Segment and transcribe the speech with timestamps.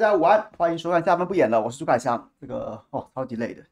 [0.00, 2.30] 大家午安，欢迎收看《下班不演了》，我是朱凯翔。
[2.40, 3.62] 这个哦，超级累的。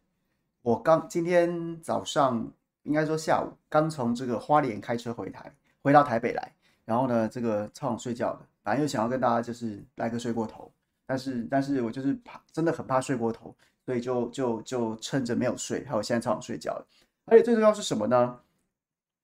[0.60, 2.46] 我刚今天早上，
[2.82, 6.52] 应该说下午，刚从这个花莲开车回台，回到台北来。
[6.84, 10.70] 然后呢，这个超想睡觉的，反正又想要跟大家就是来个睡过头，
[11.06, 13.56] 但是但是我就是怕，真的很怕睡过头，
[13.86, 16.86] 所以就就就趁着没有睡，还有现在超想睡觉了。
[17.24, 18.38] 而且最重要是什么呢？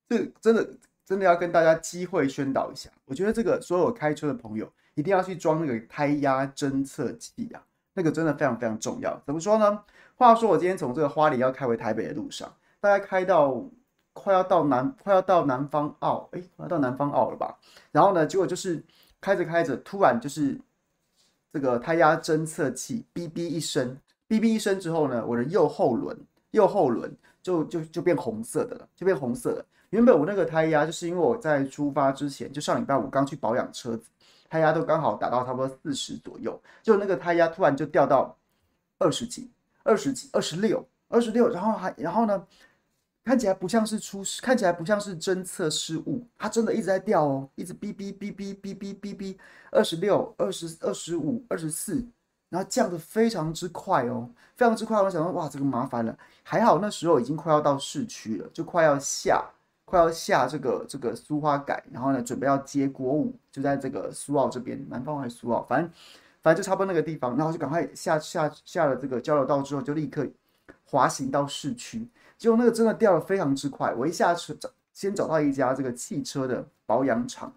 [0.08, 0.66] 这真的
[1.04, 4.66] 真的要跟大家机会宣导一下，我觉得这个所有开车的朋友。
[4.94, 9.20] 一定要去装那个胎压侦测器啊，那个真的非常非常重要。
[9.26, 9.80] 怎么说呢？
[10.16, 13.60] 话说我今天从这个花莲要开回台北的路上，大概开到
[14.12, 17.58] 快要到南，快要到南方澳，哎，快要到南方澳了吧？
[17.90, 18.80] 然后呢，结果就是
[19.20, 20.56] 开着开着，突然就是
[21.52, 23.96] 这个胎压侦测器哔哔一声，
[24.28, 26.16] 哔哔一声之后呢，我的右后轮
[26.52, 29.66] 右后轮就就就变红色的了，就变红色了。
[29.90, 34.08] 原本我那个胎压就是因为我在出发之前，就上礼拜五刚去保养车子。
[34.54, 38.38] 胎压都刚好达到差不多四十左右，就那个胎压突然就掉到
[39.00, 39.50] 二十几、
[39.82, 42.46] 二十几、二十六、二十六，然后还然后呢，
[43.24, 49.36] 看起来不像是出，看起来不像是侦测失误，它真的一直在掉哦，一直哔哔哔哔哔哔哔哔，
[49.72, 52.06] 二十六、二十二十五、二十四，
[52.48, 55.02] 然后降得非常之快哦，非常之快。
[55.02, 59.44] 我想说，哇，这个麻烦了，还好那时候已经快要到市区了，就快要下。
[59.94, 65.88] 快要下这个这个苏花改，然后呢，准备要接国五，就在这个苏澳这边，南方还是苏澳，反正
[66.42, 70.26] 反正就差不多那个地方，然后就赶快下下下了这个交流道之后，就立刻
[70.84, 77.52] 滑行到市区，结果那个真的掉的非常之快，我一下车找先找到一家这个汽车的保养厂。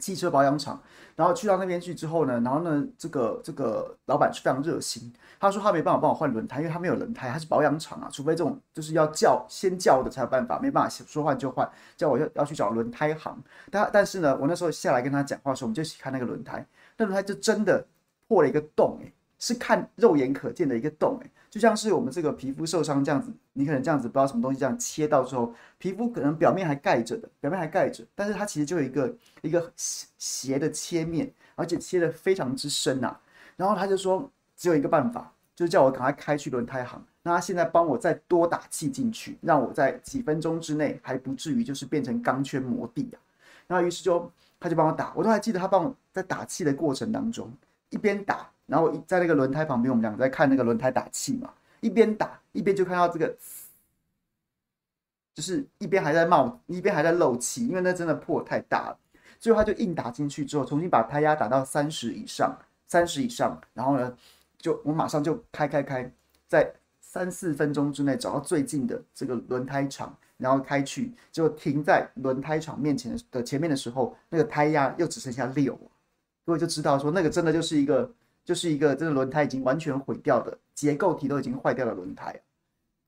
[0.00, 0.82] 汽车保养厂，
[1.14, 13.38] 然后去到那边去之后呢，然后呢，这个这个老板是非常热心，他说他没办法帮我换轮胎，因为他没有轮胎，他是保养厂啊，除非这种就是要叫先叫的才有办法，没办法说换就换，叫我要要去找轮胎行。
[13.70, 17.86] 但但是呢，我那时候下来跟他讲话的时候，我们就一起看那个轮胎，那轮胎就真的
[18.26, 29.12] 破了一个洞，欸，是看肉眼可见的一个洞，欸，就像是我们这个皮肤受伤这样子，你可能这样子不知道什么东西这样切到之后，皮肤可能表面还盖着的，表面还盖着，但是它其实就有一个
[29.42, 33.18] 一个斜斜的切面，而且切得非常之深啊。
[33.56, 43.18] 然后他就说只有一个办法，就是叫我赶快开去轮胎行，那他现在帮我再多打气进去，让我在几分钟之内还不至于就是变成钢圈磨地啊。
[43.66, 44.30] 然后于是就
[44.60, 47.52] 他就帮我打，我都还记得他帮我在打气的过程当中，
[47.88, 48.48] 一边打。
[48.70, 53.36] 然后在那个轮胎旁边，我们两个在看那个轮胎打气嘛，一边打一边就看到这个，
[55.34, 58.96] 就是一边还在冒，一边还在漏气，因为那真的破太大了。
[59.40, 64.16] 最后他就硬打进去之后，重新把胎压打到三十以上，三十以上，然后呢，
[64.56, 66.08] 就我马上就开开开，
[66.46, 75.76] 在三四分钟之内找到最近的这个轮胎厂，然后开去，就停在轮胎厂面前的前面的时候，那个胎压又只剩下六，
[76.46, 78.08] 各位就知道说那个真的就是一个。
[78.44, 82.34] 就是一个这个轮胎已经完全毁掉的结构体都已经坏掉的轮胎，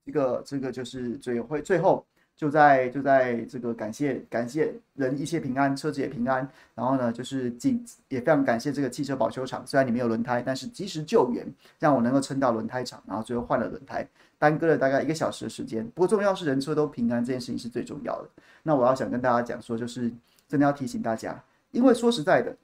[0.05, 2.05] 这个这个就是最会最后
[2.35, 11.45] 就在就在这个感谢感谢人一切平安，车子也平安，然后呢就是仅也非常感谢这个汽车保修厂，虽然你没有轮胎，但是及时救援
[11.79, 14.07] 让我能够撑到轮胎厂，然后最后换了轮胎，
[14.39, 15.85] 耽搁了大概一个小时的时间。
[15.93, 18.29] 不过重要是人车都平安，这件事情是最重要的。
[18.63, 20.11] 那我要想跟大家讲说，就是
[20.47, 22.55] 真的要提醒大家，因为说实在的。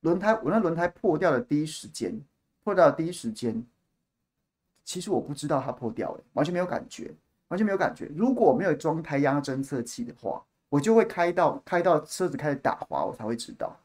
[0.00, 2.20] 轮胎，我那轮胎破掉的第一时间，
[2.62, 3.64] 破掉的第一时间，
[4.84, 7.12] 其实我不知道它破掉了，完全没有感觉，
[7.48, 8.10] 完全没有感觉。
[8.14, 13.76] 如果没有装胎压侦测器的话，我就会开到开到车子开始打滑，我才会知道。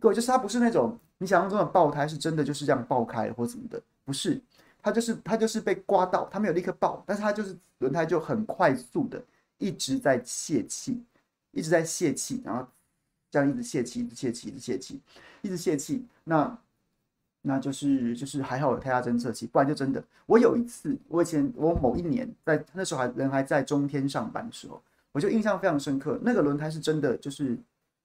[0.00, 4.40] 各位，就是它不是那种你想象中的爆胎，是真的就是这样爆开或怎么的，不是，
[4.82, 9.22] 它就是它就是被刮到，它没有立刻爆，但是它就是轮胎就很快速的
[9.58, 11.04] 一直在泄气，
[11.50, 12.66] 一直在泄气，然后。
[13.36, 15.00] 这样一直泄气，一直泄气，一直泄气，
[15.42, 16.06] 一直泄气。
[16.24, 16.58] 那
[17.42, 20.02] 那就是就是还好有胎压侦测器，不然就真的。
[20.24, 26.18] 我有一次，我以前我某一年在那时候还人还在中天上班的时候，我就印象非常深刻。
[26.22, 27.58] 那个轮胎是真的，就是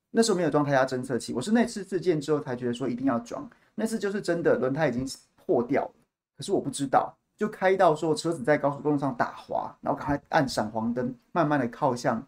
[0.10, 1.31] 那时候没有装胎压侦测器。
[1.31, 3.50] 我是那次自建之后才觉得说一定要装。
[3.74, 5.07] 那次就是真的轮胎已经
[5.38, 5.94] 破掉了，
[6.36, 12.22] 可是我不知道，就开到说车子在高速公路上打滑，然后赶快按闪黄灯，慢慢的靠向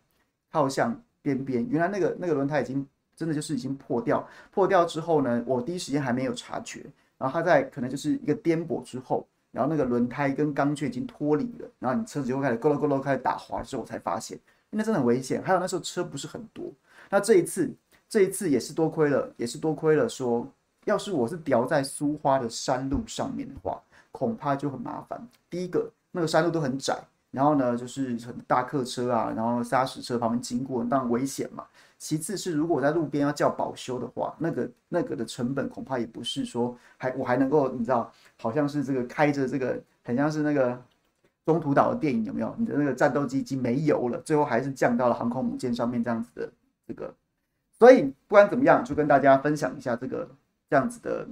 [0.50, 1.68] 靠向边边。
[1.70, 2.88] 原来那个那个轮胎已经。
[3.16, 6.86] 真的就是已经破掉，破掉之后呢，我第一时间还没有察觉，
[7.18, 14.40] 然后它在可能就是一个颠簸之后，然后那个轮胎跟钢圈已经脱离了，然后你车子就会开始咕噜咕噜开始打滑之后，我才发现，
[14.72, 15.42] 那真的很危险。
[15.44, 16.72] 还有那时候车不是很多，
[17.10, 17.72] 那这一次
[18.10, 20.48] 这一次也是多亏了，也是多亏了说，
[20.86, 23.82] 要是我是掉在苏花的山路上面的话，
[24.12, 25.28] 恐怕就很麻烦。
[25.50, 26.98] 第一个，那个山路都很窄，
[27.32, 31.66] 然后呢就是很大客车啊，然后砂石车旁边经过，当然危险嘛。
[32.04, 40.78] 其次是如果我在路边要叫保修的话，那个那个的成本恐怕也不是说还我还能够，你知道，好像是这个开着这个很像是那个
[41.46, 42.54] 中途岛的电影有没有？
[42.60, 46.52] 你的那个战斗机已经没油了，最后还是降到了航空母舰上面这样子的
[46.86, 47.16] 这个。
[47.80, 50.30] 所以不管怎么样，就跟大家分享一下这个
[50.70, 51.26] 这样子的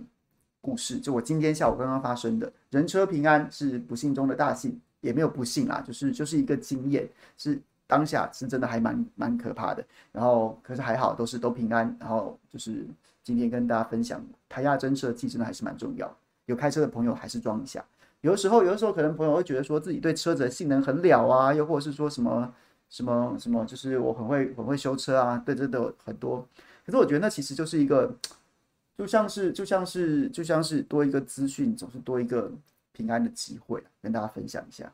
[0.62, 0.98] 故事。
[1.02, 7.60] 就我今天下午刚刚发生的，人车平安是不幸中的大幸，也没有不幸啦，就是就是一个经验，是
[7.92, 9.86] 当下是真的还蛮蛮可怕的。
[10.14, 11.94] 然后可是还好，都是都平安。
[12.00, 12.88] 然后就是
[13.22, 16.10] 今天跟大家分享，胎压侦测器真的还是蛮重要。
[16.46, 17.84] 有开车的朋友还是装一下。
[18.22, 22.54] 有的时候，有的时候可能朋友会觉得说自己对车子的性能很了啊，又或者是说什么。
[22.92, 26.46] 什么什么，就是我很会很会修车啊，对，这都很多。
[26.86, 28.14] 可是我觉得那其实就是一个，
[28.98, 32.52] 就像是就像是就像是多一个资讯，总是多一个
[32.92, 34.92] 平安的机会，跟大家分享一下。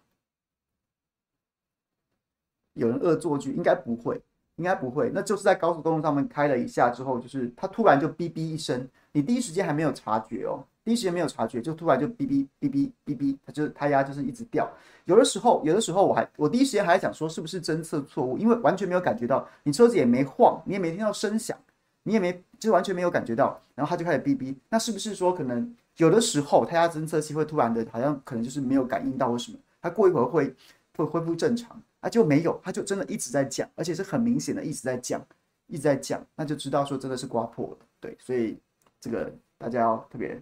[2.78, 4.22] 有人恶作剧，应该不会，
[4.56, 5.12] 应该不会。
[5.14, 10.64] 那就是在高速公路上面开了一下之后，就是它突然就哔哔一声，你第一时间还没有察觉哦。
[10.84, 14.72] 第一时间没有察觉，就突然就哔哔哔哔哔哔，它就是胎压就是一直掉。
[15.04, 21.58] 有的时候，有的时候我还我第一时间还在想说是不是侦测错误，因为完全没有感觉到，你车子也没晃，你也没听到声响，
[22.04, 24.56] 你也没就完全没有感觉到，然后它就开始哔哔。
[24.70, 30.56] 那是不是说可能有的时候胎压侦测器会突然的，好像可能就是没有感应到或什么，它过一会儿会
[30.96, 35.26] 会恢复正常，啊就没有，它就真的一直在降，而且是很明显的一直在降，
[35.68, 37.86] 一直在降，那就知道说真的是刮破了。
[38.00, 38.58] 对，所以
[39.00, 40.42] 这个大家要特别。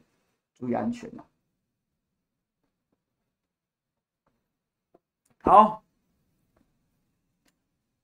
[0.57, 1.25] 注意安全嘛！
[5.41, 5.83] 好，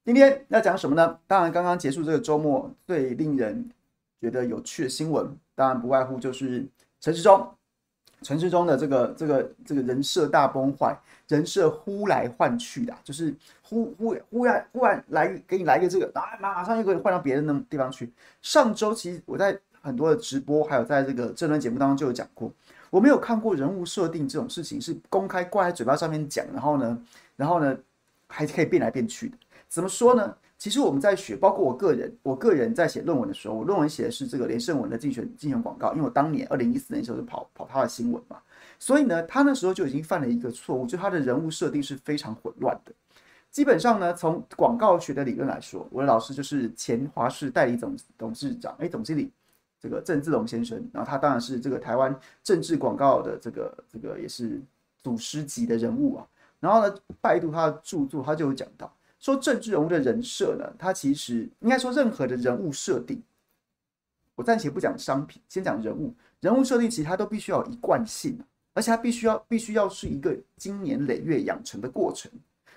[0.03, 1.17] 今天要讲什么呢？
[1.27, 3.71] 当然，刚刚结束这个周末最令人
[4.19, 6.67] 觉得有趣的新闻，当然不外乎就是
[6.99, 7.55] 陈时中，
[8.21, 10.97] 陈时中的这个这个这个人设大崩坏，
[11.27, 18.11] 人设呼来唤去的，就是忽忽忽然忽然来给你来一个这个，啊，马上又可以换到别的地方去。
[18.41, 19.59] 上周其实我在。
[19.83, 22.53] 很多的直播，还有在这个政论节目当中就有讲过，
[22.91, 27.01] 我没有看过人物设定这种事情是公开挂在嘴巴上面讲，然后呢，
[27.35, 27.75] 然后呢
[28.27, 29.37] 还可以变来变去的。
[29.67, 30.35] 怎么说呢？
[30.61, 38.37] 其实我们在学，包括我个人，我个人在写论文的时候，我论文写的是这个连胜文的竞选竞选广告，因为我当年二零一四年的时候是跑跑他的新闻嘛，
[38.77, 42.91] 所以呢，他那时候就已经犯了一个错误，就他的人物设定是非常混乱的。
[43.49, 49.31] 基本上呢，从广告学的理论来说，我的老师就是前华视代理总董事长，哎，总经理。
[49.79, 54.61] 这个郑志龙先生，然后他当然是这个台湾政治广告的这个这个也是
[55.01, 56.27] 祖师级的人物啊。
[56.59, 63.21] 然后呢，拜读他的著作，他就有讲到说，政治人物的人设呢，他其实应该说任何的人物设定，
[64.35, 66.13] 我暂且不讲商品，先讲人物。
[66.39, 68.35] 人物设定其实它都必须要有一贯性，
[68.73, 72.31] 而且它必须要必须要是一个经年累月养成的过程。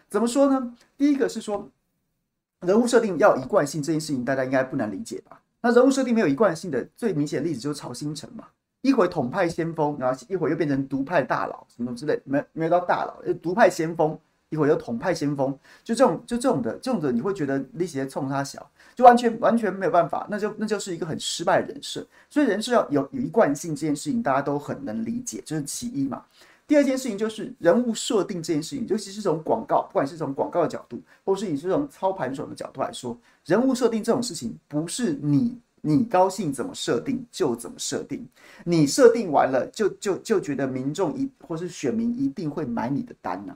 [0.07, 0.77] 怎么说呢？
[0.99, 1.67] 第一个是说
[2.61, 5.41] 人物设定要一贯性，这件事情大家应该不难理解吧？
[5.63, 8.49] 那人物设定没有一贯性的最明显的例子就是曹兴诚嘛，
[8.83, 14.19] 一会统派先锋，然后一会又变成独派大佬，什么之类，没没有到大佬，独派先锋，
[14.51, 15.51] 一会儿又统派先锋，
[15.83, 22.07] 就这种就这种的这种的，你会觉得那些冲他小，就完全完全没有办法，那就那就是一个很失败的人设。
[22.31, 26.25] 所以人设要有有一贯性，这件事情大家都很能理解，这是其一嘛。
[26.67, 33.19] 第二件事情就是人物设定这件事情，尤其是从广告，不管是从广告的角度，或是你是从操盘手的角度来说。
[33.45, 38.27] 人物设定这种事情，不是你你高兴怎么设定就怎么设定，
[38.65, 43.55] 你设定完了就就就觉得民众一或是选民一定会买你的单呐、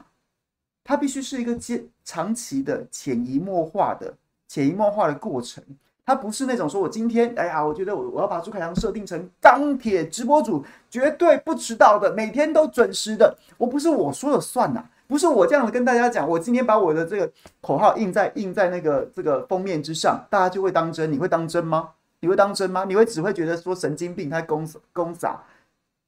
[0.88, 4.10] 它必须是一个接长期的潜移默化的
[4.48, 5.62] 潜移默化的过程，
[6.06, 17.30] 它不是那种说我今天哎呀，我觉得我我要把朱凯翔设定成钢铁直播主，绝对不迟到的，每天都准时的，我不是我说了算呐、不是我这样子跟大家讲，我今天把我的这个
[17.60, 21.12] 口号印在印在那个这个封面之上，大家就会当真。
[21.12, 21.90] 你会当真吗？
[22.20, 22.86] 你会当真吗？
[22.88, 25.42] 你会只会觉得说神经病，他公公傻。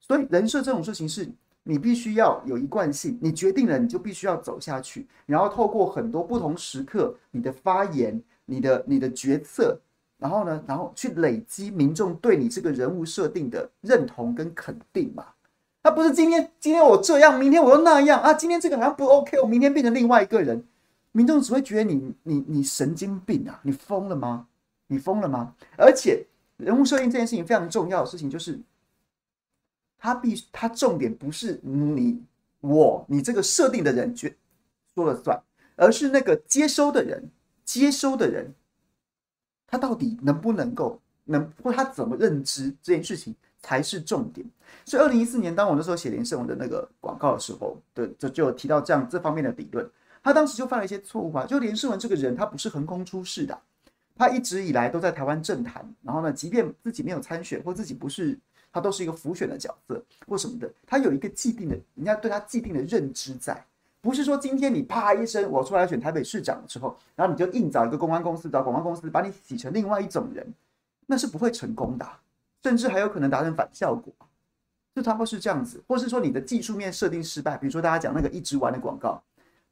[0.01, 1.31] 所以人设这种事情是
[1.71, 9.79] 你必须要有一贯性，你决定了你就必须要走下去，然后透过很多不同时刻你的发言、你的你的决策，
[10.19, 15.25] 然后呢，然后去累积民众对你这个人物设定的认同跟肯定嘛。
[15.81, 18.35] 他不是今天，今天我这样，明天我又那样啊！
[18.35, 20.65] 今天这个好像不 OK，我明天变成另外一个人，
[21.13, 23.61] 民众只会觉得你你你神经病啊！
[23.63, 24.49] 你疯了吗？
[24.89, 25.55] 你疯了吗？
[25.79, 28.61] 而且人物设定这件事情非常重要的事情就是，
[30.01, 32.21] 他必他重点不是你
[32.61, 34.35] 我你这个设定的人决
[34.95, 35.39] 说了算，
[35.77, 37.31] 而是那个接收的人
[37.65, 38.53] 接收的人，
[39.67, 44.45] 他到底能不能够能或他怎么认知这件事情才是重点。
[44.85, 49.89] 所以，二零一四年，当我那时候写连胜文的那个广告的时候，对，就就有提到这样这方面的理论。
[50.23, 51.45] 他当时就犯了一些错误吧？
[51.47, 53.59] 就连胜文这个人，他不是横空出世的，
[54.17, 58.39] 他一直以来都在台湾政坛，然后呢，即便自己没有参选或自己不是，
[58.73, 63.65] 他都是一个浮选的角色或什么的，他有一个既定的，人家对他既定的认知在，
[64.01, 70.47] 不是说今天你啪一声我出来选台北市长的时候，然后你就硬找一个公关公司找广告公司把你洗成另外一种人，
[71.07, 72.07] 那是不会成功的，
[72.63, 74.13] 甚至还有可能达成反效果。
[74.93, 79.23] 就差不多是这样子，或是说你的技术面设定失败，比如说大家讲那个一直玩的广告，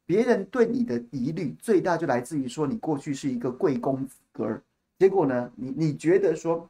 [0.05, 4.61] 别人对你的疑虑最大就来自于说你过去是一个贵公子哥，
[4.97, 6.67] 结果呢，你你觉得说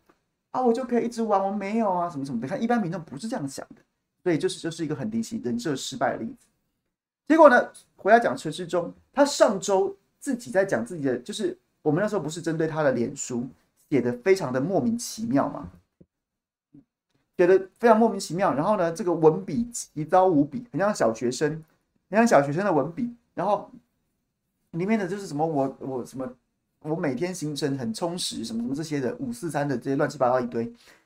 [0.51, 3.81] 啊，我就可以一直玩，我没有啊，什么什么的，看一般民众不是这样想的，
[4.23, 6.47] 所以就是就是一个很典型人设失败的例子。
[7.27, 13.47] 结果呢，回来讲陈时中，他上周自己在讲自己的，就是我们那时候不是针对他的脸书
[13.89, 15.69] 写的非常的莫名其妙吗？
[17.37, 21.63] 写的非常莫名其妙，然后呢，这个文笔奇糟无比，很像小学生，
[22.09, 23.15] 很像小学生的文笔。
[23.33, 23.71] 然后
[24.71, 26.29] 里面的就是什么我我什么
[26.81, 30.63] 我每天行程很充实，什么什么这些的五四三的这些乱七八糟一堆。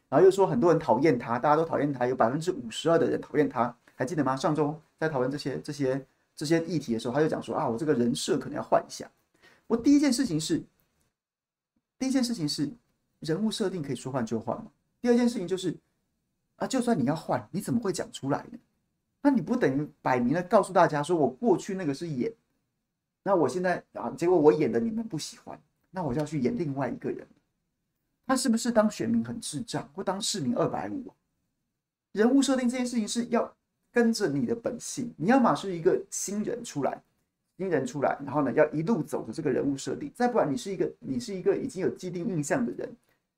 [0.10, 4.36] 然后又说很多人讨厌他，大家都讨厌他，有百分之五十二的人讨厌他，还记得吗？
[4.36, 9.10] 上周在讨论这些这些这些议题的时候，他就讲说啊，我这个人设可能要换一下。
[9.68, 10.62] 我第一件事情是，
[11.98, 12.70] 第一件事情是
[13.20, 14.72] 人物设定可以说换就换嘛。
[15.02, 15.76] 第二件事情就是。
[16.58, 18.60] 啊，就算你要换，你怎么会讲出来呢？
[19.24, 22.32] 那你不等于摆明了告诉大家说，我过去那个是演，
[23.24, 25.58] 那我现在啊，结果我演的你们不喜欢，
[25.90, 27.26] 那我就要去演另外一个人。
[28.28, 31.12] 他是不是当选民很智障，或当市民二百五？
[32.12, 33.52] 人物设定这件事情是要
[33.92, 37.02] 跟着你的本性，你要么是一个新人出来，
[37.58, 42.90] 新人出来，然后呢，要一路走着这个人物设定，再不然你是一个你是一个已经有既定印象的人，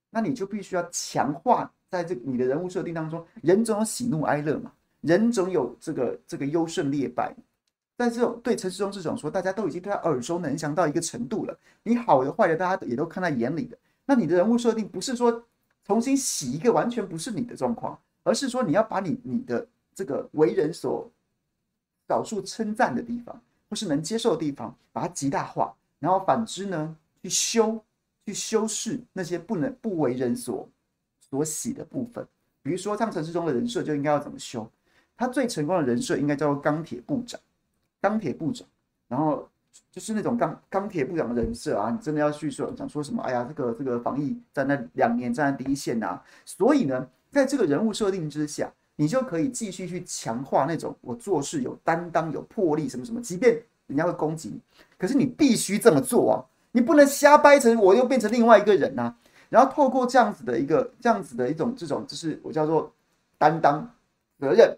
[0.10, 1.72] 那你就必须要强化。
[1.88, 7.34] 在这你的人物设定当中，人总有喜怒哀乐嘛，人总有这个这个优胜劣败。
[7.98, 13.78] 在这种对陈世忠这种说，大家都已经对他耳熟能详到一个程度了，你好的坏的，大家也都看在眼里的。
[14.06, 15.44] 那你的人物设定不是说
[15.86, 21.10] 重新洗一个完全不是你的状况，而是说你要把你你的这个为人所
[22.08, 27.84] 少数称赞的地方，或是能接受的地方，把它极大化，然后反之呢，去修
[28.26, 30.68] 去修饰那些不能不为人所。
[31.28, 32.26] 所喜的部分，
[32.62, 34.70] 比如说像陈世忠的人设就应该要怎么修？
[35.18, 37.38] 他最成功的人设应该叫做钢铁部长，
[38.06, 38.68] 钢铁部长，
[39.08, 39.50] 然后
[39.90, 43.24] 就是那种钢钢铁部长的人设啊，你真的要去说讲说什么？
[43.24, 54.62] 哎呀，这个这个防疫在那两年站在第一线啊，所以呢，在这个人物设定之下，你就可以继续去强化那种我做事有担当、有魄力什么什么，即便人家会攻击你，
[55.00, 56.36] 可是你必须这么做啊，
[56.74, 59.16] 你不能瞎掰成我又变成另外一个人啊。
[59.50, 62.92] 然后透过这样子的一个这样子的一种这种，就是我叫做
[63.38, 63.90] 担当
[64.40, 64.78] 责任，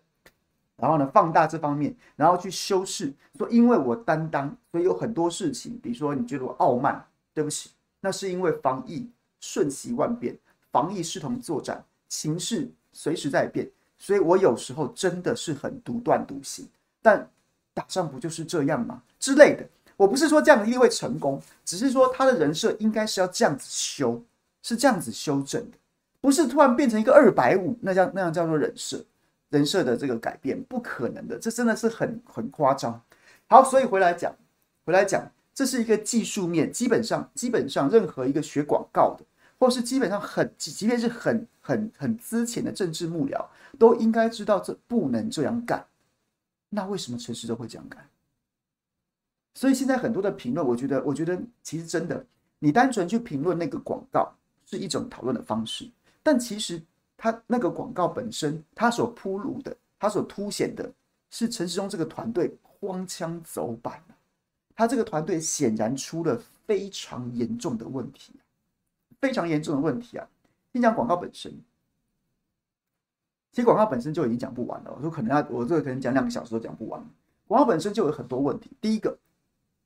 [0.78, 10.38] 然后呢放大这方面，然后去修饰说，因为我担当，所以有很多事情，比如说你觉得我傲慢，对不起，那是因为防疫瞬息万变，
[10.72, 16.68] 防疫视同作战，情势随时在变，所以我有时候真的是很独断独行，
[17.02, 17.30] 但
[17.74, 19.02] 打仗不就是这样吗？
[19.20, 24.24] 之类的，我不是说这样一定会成功，只是说他的人设应该是要这样子修。
[24.64, 25.78] 是这样子修正的，
[26.20, 29.02] 不是突然变成一个二百五，那叫那样叫做人设，
[29.50, 33.02] 人设的这个改变不可能的，这真的是很很夸张。
[33.48, 34.36] 好，所以回来讲，
[34.86, 39.26] 回来讲，这是一个技术面，基本上基本上任何一个学广告的，
[39.58, 43.46] 或是基本上很即便是很很很资浅的政治幕僚，
[43.78, 45.86] 都应该知道这不能这样干。
[46.70, 48.08] 那为什么陈时中会这样干？
[49.54, 52.26] 所以现在很多的评论，我觉得，我觉得其实真的，
[52.60, 54.34] 你单纯去评论那个广告。
[54.70, 55.90] 是一种讨论的方式，
[56.22, 56.84] 但其实
[57.18, 60.90] 他那个广告本身，他所铺路的，他所凸显的
[61.32, 64.02] 是陈时中这个团队荒腔走板，
[64.76, 68.34] 他这个团队显然出了非常严重的问题，
[69.20, 70.28] 非常严重的问题啊！
[70.72, 71.52] 先讲广告本身，
[73.52, 74.94] 其实广告本身就已经讲不完了。
[74.96, 77.04] 我说可能要我这个可能讲两个小时都讲不完。
[77.48, 78.70] 广告本身就有很多问题。
[78.80, 79.18] 第一个，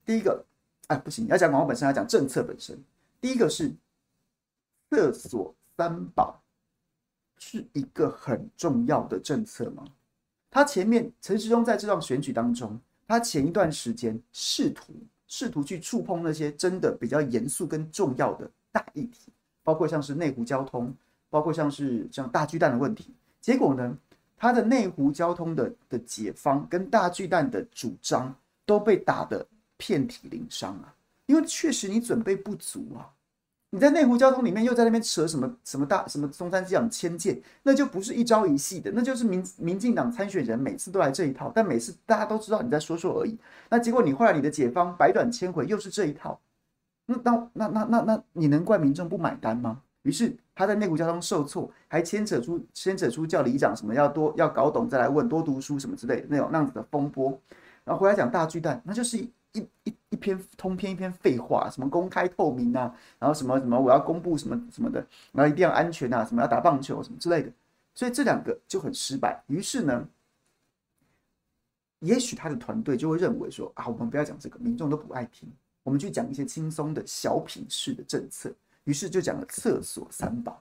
[0.05, 0.43] 第一个，
[0.87, 2.77] 哎，不行，要讲广告本身，要讲政策本身。
[3.21, 3.73] 第一个是。
[4.93, 6.40] 厕所三宝
[7.43, 9.83] 是一个很重要的政策吗？
[10.51, 14.93] 他前面陈时中在这段选举当中，他前一段时间试图
[15.27, 19.31] 试图去触碰那些真的比较严肃跟重要的大议题，
[19.63, 20.93] 包括像是内湖交通，
[21.29, 23.11] 包括像是像大巨蛋的问题。
[23.41, 23.97] 结果呢，
[24.37, 28.33] 他的内湖交通的的解方跟大巨蛋的主张
[28.65, 29.45] 都被打得
[29.77, 30.93] 遍体鳞伤啊！
[31.25, 33.09] 因为确实你准备不足啊。
[33.73, 43.37] 你在内湖交通里面又在那边扯什么什么大什么松山机场迁建，那就不是一朝一夕的，那就是民民进党参选人每次都来这一套，但每次大家都知道你在说说而已。
[43.69, 46.37] 那结果你后来你的解方百转千回又是这一套，
[47.05, 49.81] 那那那那那那你能怪民众不买单吗？
[50.03, 57.39] 于是他在内湖交通受挫，还牵扯出牵扯出叫里长什么要多要搞懂再来问，多读书什么之类那种那样子的风波，
[57.85, 67.51] 然后回来讲大巨蛋，那就是一一一篇通篇一篇废话，什么公开透明啊，然后什么什么我要公布什么什么的，然后一定要安全啊，什么要打棒球什么之类的，
[67.93, 69.43] 所以这两个就很失败。
[69.47, 70.07] 于是呢，
[71.99, 75.51] 也许他的团队就会认为说啊，我们不要讲这个，民众都不爱听，
[75.83, 78.53] 我们去讲一些轻松的小品式的政策。
[78.85, 80.59] 于是就讲了厕所三宝。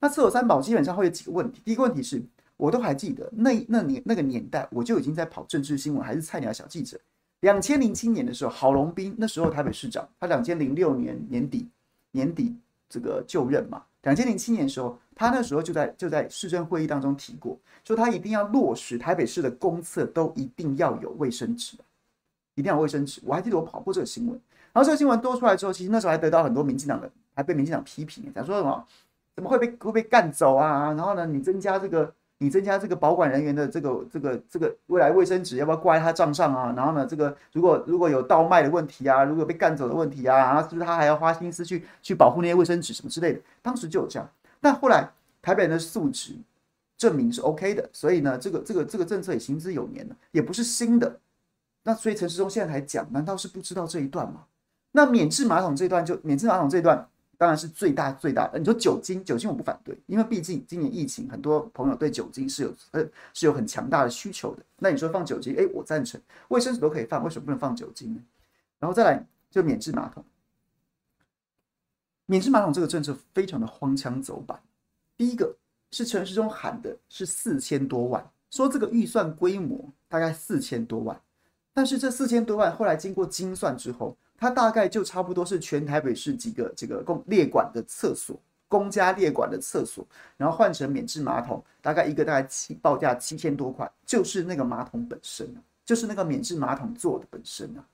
[0.00, 1.60] 那厕所三宝基本上会有几个问题。
[1.64, 2.22] 第一个问题是，
[2.56, 6.98] 我都还记得那那年那个年代，我就已经在跑政治新闻，还是菜鸟小记者。
[7.40, 11.68] 两千零七年的时候，郝龙斌那时候台北市长，他两千零六年年底
[12.10, 12.56] 年底
[12.88, 13.82] 这个就任嘛。
[14.02, 21.76] 两千零七年的时候，他那时候就在就在市政会议当中提过，说他一定要落实台北市的公厕都一定要有卫生纸，
[22.54, 23.20] 一定要有卫生纸。
[23.24, 24.40] 我还记得我跑过这个新闻，
[24.72, 27.10] 然后这个新闻多出来之后，其实那时候还得到很多民进党的。
[27.38, 28.84] 还被民进党批评，讲说什么
[29.36, 30.92] 怎么会被会被干走啊？
[30.94, 36.72] 然后呢，你增加这个，你增加这个保管人员的这个这个这个未来卫生纸要不要挂在他账上啊？
[36.76, 43.40] 然后呢，这个如果如果有倒卖的问题啊，如果被干走的问题啊，然后是不是他还要花心思去去保护那些卫生纸什么之类的？
[43.60, 44.30] 当时就有这样，
[44.60, 45.10] 但后来
[45.42, 46.34] 台北人的素质
[46.96, 51.18] 证明是 OK 的，所以呢，这个这个这个政策也行之有年了，也不是新的。
[51.82, 54.44] 那所以陈时中现在还讲，难道是不知道这一段吗？
[54.92, 57.08] 那免治马桶这一段就免治马桶这一段。
[57.38, 58.58] 当然是最大最大的。
[58.58, 64.62] 你说酒精，酒精我不反对，因为毕竟今年疫情，很多朋友对酒精是有呃是有很强大的需求的。
[64.78, 68.20] 那你说放酒精，哎，我赞成，卫生纸都可以放，为什么不能放酒精呢？
[68.80, 70.24] 然后再来就免治马桶，
[72.26, 74.60] 免治马桶这个政策非常的荒腔走板。
[75.16, 75.54] 第一个
[75.92, 81.20] 是陈时中喊的是四千多万，说这个预算规模大概四千多万，
[81.72, 84.16] 但是这四千多万后来经过精算之后。
[84.40, 97.84] 它大概就差不多是全台北市几个这个公列管的厕所，公家列管的厕所，然后换成免治马桶，大概一个大概七报价七千多块，就是那个马桶本身啊，就是那个免治马桶做的本身啊，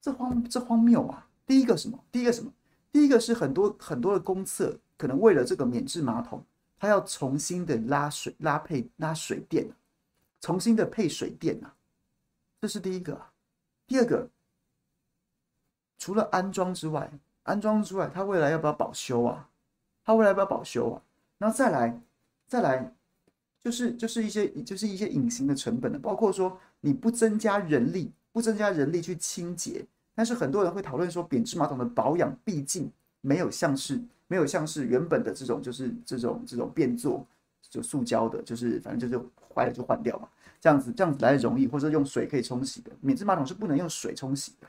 [0.00, 1.26] 这荒这荒谬啊！
[1.44, 1.98] 第一个什么？
[2.12, 2.52] 第一个什么？
[2.92, 6.40] 第一个是很多很多的公厕可能为了这个免治马桶，
[6.78, 9.66] 它要重新的拉水拉配拉水电，
[10.40, 11.74] 重新的配水电啊，
[12.60, 13.20] 这是第一个。
[13.88, 14.30] 第二个。
[15.98, 17.10] 除了安装之外，
[17.44, 19.48] 安装之外，它未来要不要保修啊？
[20.04, 21.02] 它未来要不要保修啊？
[21.38, 22.00] 然后再来，
[22.46, 22.92] 再来，
[23.60, 37.26] 就是就是一些就是一些隐形的成本的，包括说你不增加人力，不增加人力去清洁，但是很多人会讨论说，免治马桶的保养毕竟没有像是没有像是原本的这种就是这种这种变做
[37.70, 40.28] 就塑胶的，就是反正就是坏了就换掉嘛，
[40.60, 44.66] 这样子这样子来容易，或者用水可以冲洗的，免治马桶是不能用水冲洗的。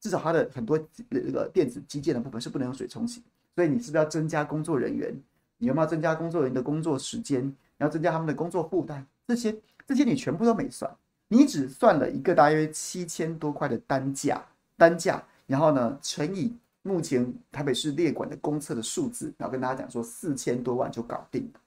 [0.00, 3.22] 至少它的很多那个电子机件的部分是不能用水冲洗，
[3.54, 5.14] 所以你是不是要增加工作人员？
[5.58, 7.46] 你有没有增加工作人员的工作时间？
[7.46, 9.04] 你要增加他们的工作负担？
[9.26, 9.54] 这些
[9.86, 10.90] 这些你全部都没算，
[11.28, 14.42] 你只算了一个大约七千多块的单价
[14.76, 21.60] 单价，然后呢乘以目前台北市列管的公厕的数字，然后跟大家讲说四千多万就搞定了。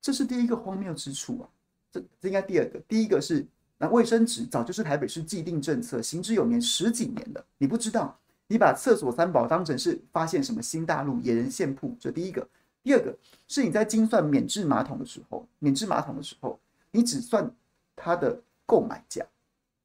[0.00, 1.48] 这是第一个荒谬之处啊！
[1.92, 3.46] 这这应该第二个，第一个是。
[3.78, 7.44] 那卫生纸早就是台北市既定政策，行之有年十几年了。
[7.58, 12.46] 你不知道，你把厕所三宝当成是发现什么新大陆、野人献曝，这第一个。
[12.82, 13.14] 第二个
[13.48, 16.58] 是你在精算免治马桶的时候，免治马桶的时候，
[16.90, 17.50] 你只算
[17.96, 19.26] 它的购买价，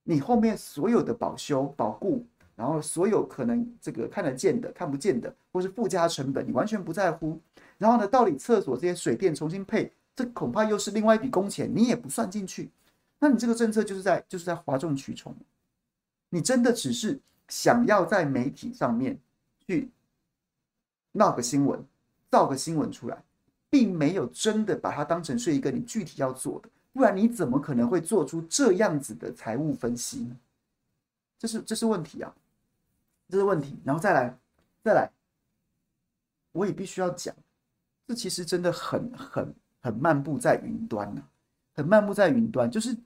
[0.03, 2.23] 你后面所有的保修、保固，
[2.55, 7.37] 然后所有可能这个看得见的、看不见的，或是附加成本，你完全不在乎。
[7.77, 12.69] 然后呢，到底厕所这些水电重新配，这恐怕又是另外一笔工钱，你也不算进去。
[13.23, 15.35] 那你这个政策就是在就是在哗众取宠，
[16.29, 19.19] 你真的只是想要在媒体上面
[19.67, 19.91] 去
[21.11, 21.85] 闹个新闻，
[22.31, 23.23] 造个新闻出来，
[23.69, 30.35] 并没有真的把它当成是一个你具体要做的，不然你怎么可能会做出这样子的财务分析呢？
[31.37, 32.33] 这是这是问题啊，
[33.29, 33.77] 这是问题。
[33.83, 34.35] 然后再来
[34.83, 35.11] 再来，
[36.53, 37.35] 我也必须要讲，
[38.07, 41.21] 这其实真的很很很漫步在云端呢、
[41.75, 42.97] 很漫步在云端，就是。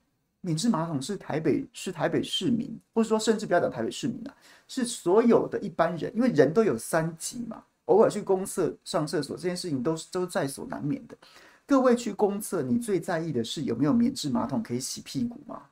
[0.45, 11.17] 免治马桶是台北是台北市民，或者说甚至不要讲台北市民啊，是所有的一般人，因为人都有三急嘛，偶尔去公厕上厕所这件事情都是都在所难免的。
[11.65, 15.63] 各位去公厕，你最在意的是有没有免治马桶可以洗屁股吗？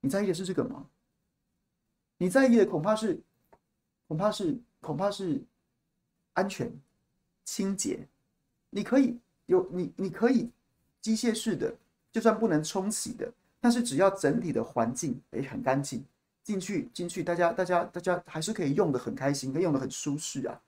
[0.00, 0.86] 你在意的是这个吗？
[2.16, 3.20] 你在意的恐怕是
[4.08, 5.38] 恐怕是恐怕是
[6.32, 6.72] 安全、
[7.44, 8.08] 清洁。
[8.70, 10.48] 你可以有你你可以
[11.02, 11.74] 机械式的，
[12.10, 13.30] 就算不能冲洗的。
[13.60, 16.04] 但是只要整体的环境诶很干净，
[16.42, 20.60] 进去进去，大家大家大家还是可以用的很开心，可以用的很舒适啊。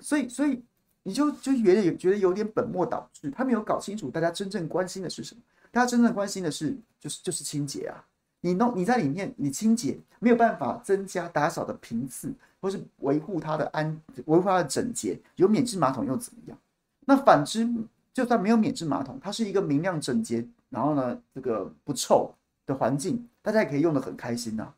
[0.00, 0.62] 所以所以
[1.02, 5.40] 你就就觉得觉得有点本末倒置，他没有搞清楚大家真正关心的是什么。
[5.70, 8.04] 大家真正关心的是就是就是清洁啊。
[8.40, 16.58] 你弄你在里面你清洁没有办法增加打扫的频次，或是维护它的安维护它的整洁，有免治马桶又怎么样？
[17.06, 17.66] 那反之，
[18.14, 22.32] 就算没有免治马桶，它是一个明亮整洁，然后呢这个不臭
[22.64, 24.74] 的环境，大家也可以用得很开心呐、啊。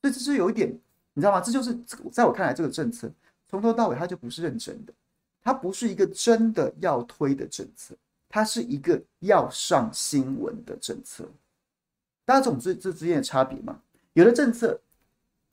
[0.00, 0.70] 所以这是有一点，
[1.12, 1.40] 你知道吗？
[1.40, 1.76] 这就是
[2.12, 3.10] 在我看来，这个政策
[3.48, 4.92] 从头到尾它就不是认真的，
[5.42, 7.96] 它不是一个真的要推的政策，
[8.28, 11.28] 它是一个要上新闻的政策。
[12.24, 13.80] 大家总之这之间的差别嘛？
[14.12, 14.80] 有的政策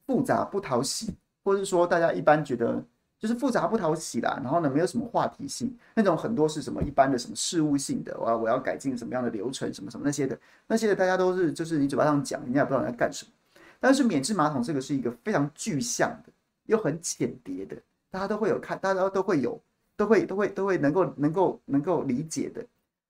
[0.05, 2.83] 复杂不讨喜，或者是说大家一般觉得
[3.17, 13.32] 就是复杂不讨喜啦，然后呢没有什么话题性，那种很多是什么一般的什么事务性的，我要我要改进什么样的流程，什么什么那些的，那些的大家都是就是你嘴巴上讲，人家也不知道你在干什么。
[13.80, 16.32] 但是免治马桶这个是一个非常具象的，
[16.65, 17.75] 又很浅碟的，
[18.12, 19.60] 大家都会有看，大家都会有，
[19.95, 22.65] 都会都会都会能够能够能够理解的。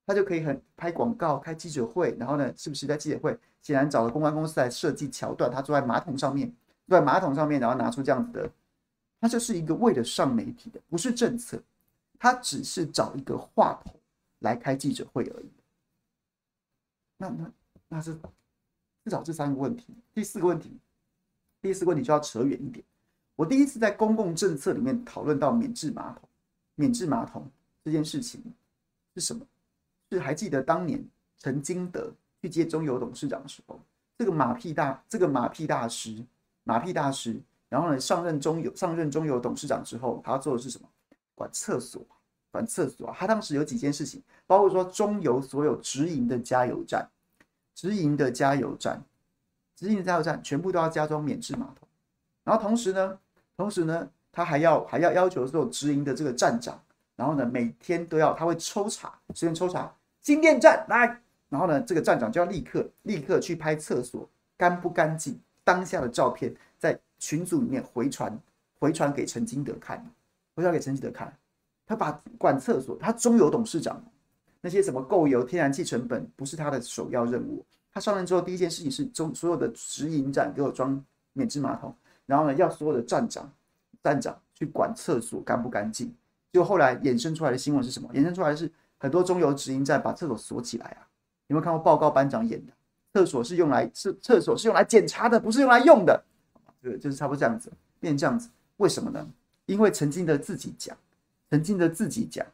[0.07, 3.35] 他就可以很拍广告、开记者会，然后呢，是不是在记者会？
[3.63, 6.47] 显然找了公关公司来设计桥段，他坐在马桶上面，
[6.87, 8.47] 坐在马桶上面，然后拿出这样子的，
[9.25, 11.59] 他就是一个为了上媒体的，不是政策，
[12.19, 13.99] 他只是找一个话头
[14.41, 15.49] 来开记者会而已。
[17.17, 17.51] 那那
[17.87, 18.13] 那是
[19.03, 20.77] 至少这三个问题，第四个问题，
[21.59, 22.85] 第四个问题就要扯远一点。
[23.35, 26.29] 我第一次在公共政策里面讨论到免治马桶，
[26.75, 27.49] 免治马桶
[27.83, 28.43] 这件事情
[29.15, 29.43] 是什么？
[30.11, 31.03] 是还记得当年
[31.39, 33.81] 陈金德去接中油董事长的时候，
[34.19, 36.23] 这个马屁大，这个马屁大师，
[36.63, 40.87] 马屁大师，然后呢上任中油上任中油董事长之后，他要做的是什么？
[41.33, 42.01] 管厕所，
[42.51, 43.13] 管厕所。
[43.17, 47.09] 他当时有几件事情，包括说中油所有直营的加油站，
[47.73, 49.03] 直营的加油站，
[49.75, 51.87] 直营的加油站全部都要加装免治马桶。
[52.43, 53.19] 然后同时呢，
[53.57, 56.81] 同时呢，他还要还要要求所有直营的这个站长。
[57.17, 59.89] 然后呢，每天都要他会抽查，随便抽查
[60.21, 66.53] 新店站来，然后呢，这个站长就要立刻立刻去拍厕所干不干净，当下的照片
[67.19, 68.37] 群组里面回传
[68.79, 70.03] 回传给陈金德看，
[70.55, 71.33] 回传给陈金德看，
[71.85, 74.03] 他把管厕所，他中油董事长
[74.61, 83.51] 那些什么购油天然气成本不是他的首要任务，他上任之后第一件事情是中所有的直营站给我装免治马桶，然后呢，要所有的站长
[84.03, 86.13] 站长去管厕所干不干净。
[86.51, 88.09] 就后来衍生出来的新闻是什么？
[88.13, 91.03] 衍生出来是很多中油直营站把厕所锁起来啊！
[91.47, 92.71] 有没有看过报告班长演的？
[93.13, 96.23] 厕所是用来是厕所是用来检查的，不是用来用的。
[96.85, 98.47] 对，就是差不多这样子，变这样子。
[98.77, 99.27] 为什么呢？
[99.65, 100.95] 因为曾经的自己讲，
[101.49, 102.45] 曾经的自己讲，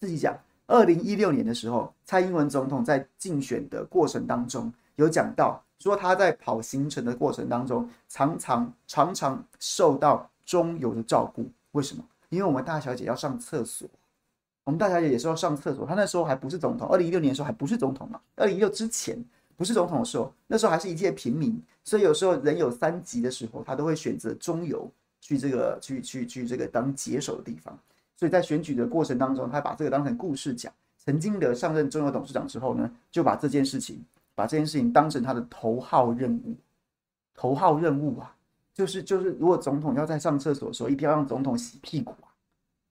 [0.00, 0.36] 自己讲。
[0.66, 11.48] 二零一六年的时候，蔡英文总统在竞选的过程当中有讲到，说他在跑行程的过程当中，常常常常受到中油的照顾。
[11.70, 12.04] 为什么？
[12.30, 13.88] 因为我们大小姐要上厕所，
[14.64, 15.86] 我们大小姐也是要上厕所。
[15.86, 18.20] 她那时候还不是总统，二零一六年的时候还不是总统嘛。
[18.34, 19.24] 二零一六之前
[19.60, 27.78] 不是总统的时候，那时候还是一介平民，所以有时候人有三急的时候，他都会选择中游去这个去去去这个当解手的地方。
[28.16, 30.72] 所以在选举的过程当中，他把这个当成故事讲。
[30.96, 34.02] 曾经的上任中游董事长之后呢，就把这件事情
[34.34, 36.56] 把这件事情当成他的头号任务，
[37.34, 38.34] 头号任务啊。
[38.72, 42.32] 就是就是，如果总统要在上厕所的时候，一定要让总统洗屁股啊！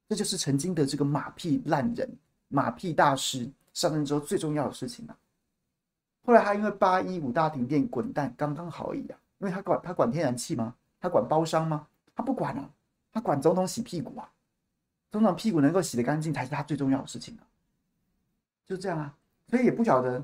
[0.08, 2.08] 这就是曾经的这个马屁烂人、
[2.47, 5.17] 马屁大师上任之后最重要的事情啊。
[6.23, 10.75] 后来他因为八一五大停电滚蛋刚刚好而已啊，因为他管他管天然气吗？
[10.99, 11.88] 他管包商吗？
[12.15, 12.69] 他不管啊，
[13.12, 14.29] 他管总统洗屁股啊！
[15.12, 17.43] 总统屁股能够洗得干净才是他最重要的事情啊！
[18.65, 19.15] 就这样啊，
[19.47, 20.23] 所以也不晓得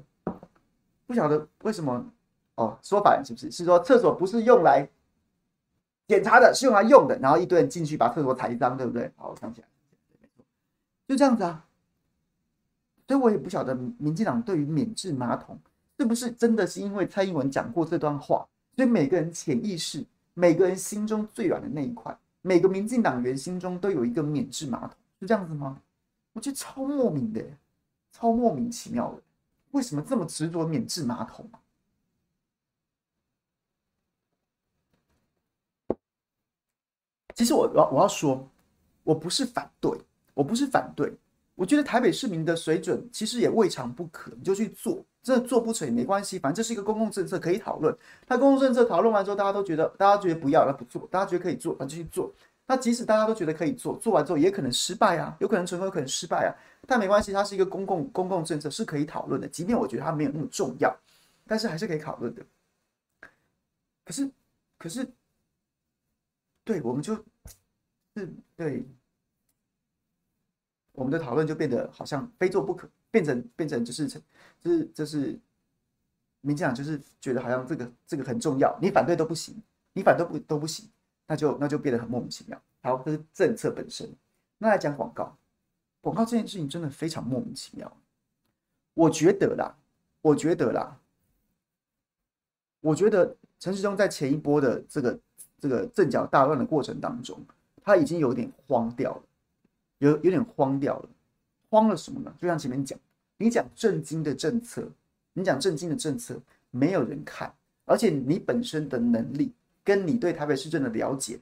[1.08, 2.06] 不晓得为什么
[2.56, 3.50] 哦，说反是不是？
[3.50, 4.88] 是说厕所不是用来。
[6.08, 9.12] 检查的是用来用的，然后一堆人进去把厕所踩脏，对不对？
[9.16, 9.68] 好，我想起来，
[11.08, 11.66] 就这样子啊。
[13.08, 15.60] 所以我也不晓得民进党对于免治马桶
[15.98, 25.82] 是不是真的是因为蔡英文讲过这段话，所以每个人潜意识、每个人心中最软的那一块，每个民进党员心中都有一个免治马桶，是这样子吗？
[26.34, 27.42] 我觉得超莫名的，
[28.12, 29.22] 超莫名其妙的，
[29.72, 31.50] 为什么这么执着免治马桶？
[37.34, 38.50] 其实我我我要说，
[39.04, 39.92] 我不是反对，
[40.34, 41.14] 我不是反对，
[41.56, 47.98] 我觉得台北市民的水准其实也未尝不可，你就去做，真的做不成也没关系，反正这是一个公共政策可以讨论。
[48.28, 52.32] 那公共政策讨论完之后，大家都觉得，大家觉得不要，那不做，大家觉得可以做，那就去做。
[52.68, 56.54] 那即使大家都觉得可以做，做完之后也可能失败啊，有可能成功，有可能失败啊，
[56.86, 59.48] 但没关系，它是一个公共公共政策，是可以讨论的。
[59.48, 60.96] 即便我觉得它没有那么重要，
[61.48, 62.44] 但是还是可以讨论的。
[64.06, 64.30] 可是，
[64.78, 65.08] 可是，
[66.64, 67.16] 对，我们就，
[68.16, 68.86] 是，对，
[70.96, 75.40] 我们的讨论就变得好像非做不可，变成变成就是，就是就是，
[76.42, 79.56] 民进党就是觉得好像这个这个很重要，你反对都不行，
[79.94, 80.90] 你反对不都不行，
[81.28, 82.60] 那就那就变得很莫名其妙。
[82.82, 84.10] 好，这是政策本身。
[84.58, 85.38] 那来讲广告，
[86.02, 87.92] 广告这件事情真的非常莫名其妙。
[88.94, 89.76] 我觉得啦，
[90.22, 90.98] 我觉得啦，
[92.80, 95.20] 我觉得陈时中在前一波的这个
[95.60, 97.38] 这个阵脚大乱的过程当中，
[97.84, 99.24] 他已经有点慌掉了，
[100.00, 101.10] 有有点慌掉了。
[101.70, 102.34] 慌了什么呢？
[102.40, 102.98] 就像前面讲，
[103.38, 104.88] 你讲政经的政策，
[105.34, 106.40] 你讲政经的政策，
[106.72, 107.54] 没有人看，
[107.86, 109.52] 而且你本身的能力
[109.84, 111.40] 跟你对台北市政的了解，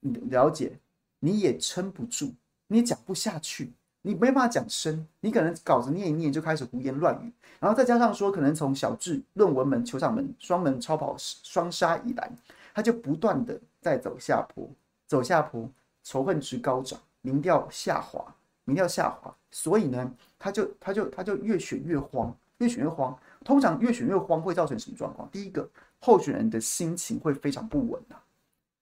[0.00, 0.72] 你了解
[1.18, 2.32] 你也撑不住。
[2.66, 7.30] 你也讲不下去，你没办法讲深，你可能稿子念一念就开始胡言乱语，
[7.60, 12.32] 然后再加上说，可能从小智论文门、球场门、双门超跑双杀以来，
[12.72, 14.66] 他就不断的在走下坡，
[15.06, 15.68] 走下坡，
[16.02, 18.22] 仇恨值高涨，民调下滑，
[18.64, 23.18] 民调下滑，所以呢，他就他就他就越选越慌，越选越慌。
[23.42, 25.26] 通常越选越慌会造成什么状况？
[25.30, 25.66] 第一个，
[26.00, 28.22] 候选人的心情会非常不稳啊，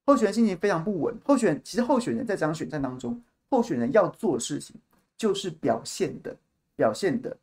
[0.05, 3.23] 候选人心情非常不稳，候选人其实候选人在这场选战当中。
[3.49, 4.75] 候选人要做的事情
[5.17, 6.35] 就是表现的，
[6.75, 7.37] 表现的，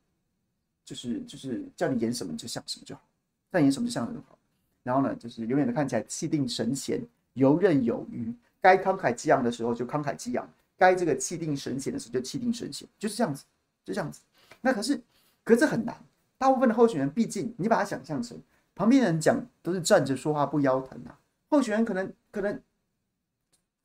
[0.84, 3.02] 就是就是叫你演什么就像什么就好，
[3.50, 4.38] 但演什么就像什么好。
[4.84, 7.02] 然后呢，就是永远的看起来气定神闲、
[7.34, 8.34] 游刃有余。
[8.60, 10.50] 该慷慨激昂的时候就慷慨激昂，
[10.80, 13.44] 该这个气定神闲的时候就气定神闲，就是这样子，
[13.86, 14.22] 就这样子。
[14.62, 15.00] 那可是，
[15.44, 15.96] 可是很难。
[16.40, 18.42] 大部分的候选人，毕竟你把他想象成
[18.74, 21.20] 旁边的人讲都是站着说话不腰疼啊。
[21.50, 22.60] 候选人可能可能。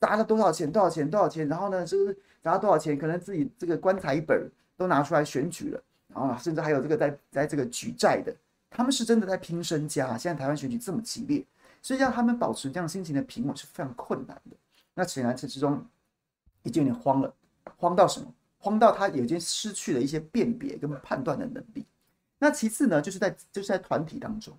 [0.01, 0.71] 砸了多少钱？
[0.71, 1.09] 多少钱？
[1.09, 1.49] 多少钱？
[1.49, 2.99] 然后呢，是不是砸了多少钱？
[2.99, 8.35] 可能自己这个棺材本都拿出来选举了，然后甚至还有这个在在这个举债的，
[8.69, 10.19] 他们是真的在拼身家。
[10.19, 11.43] 现在台湾选举这么激烈，
[11.81, 14.57] 所以让他们保持这样心情的平稳是非常困难的。
[14.93, 15.83] 那显然这之中
[16.64, 17.33] 已经有点慌了，
[17.79, 18.27] 慌到什么？
[18.59, 21.85] 慌到他已经失去了一些辨别跟判断的能力。
[22.38, 24.57] 那其次呢，就是在就是在团体当中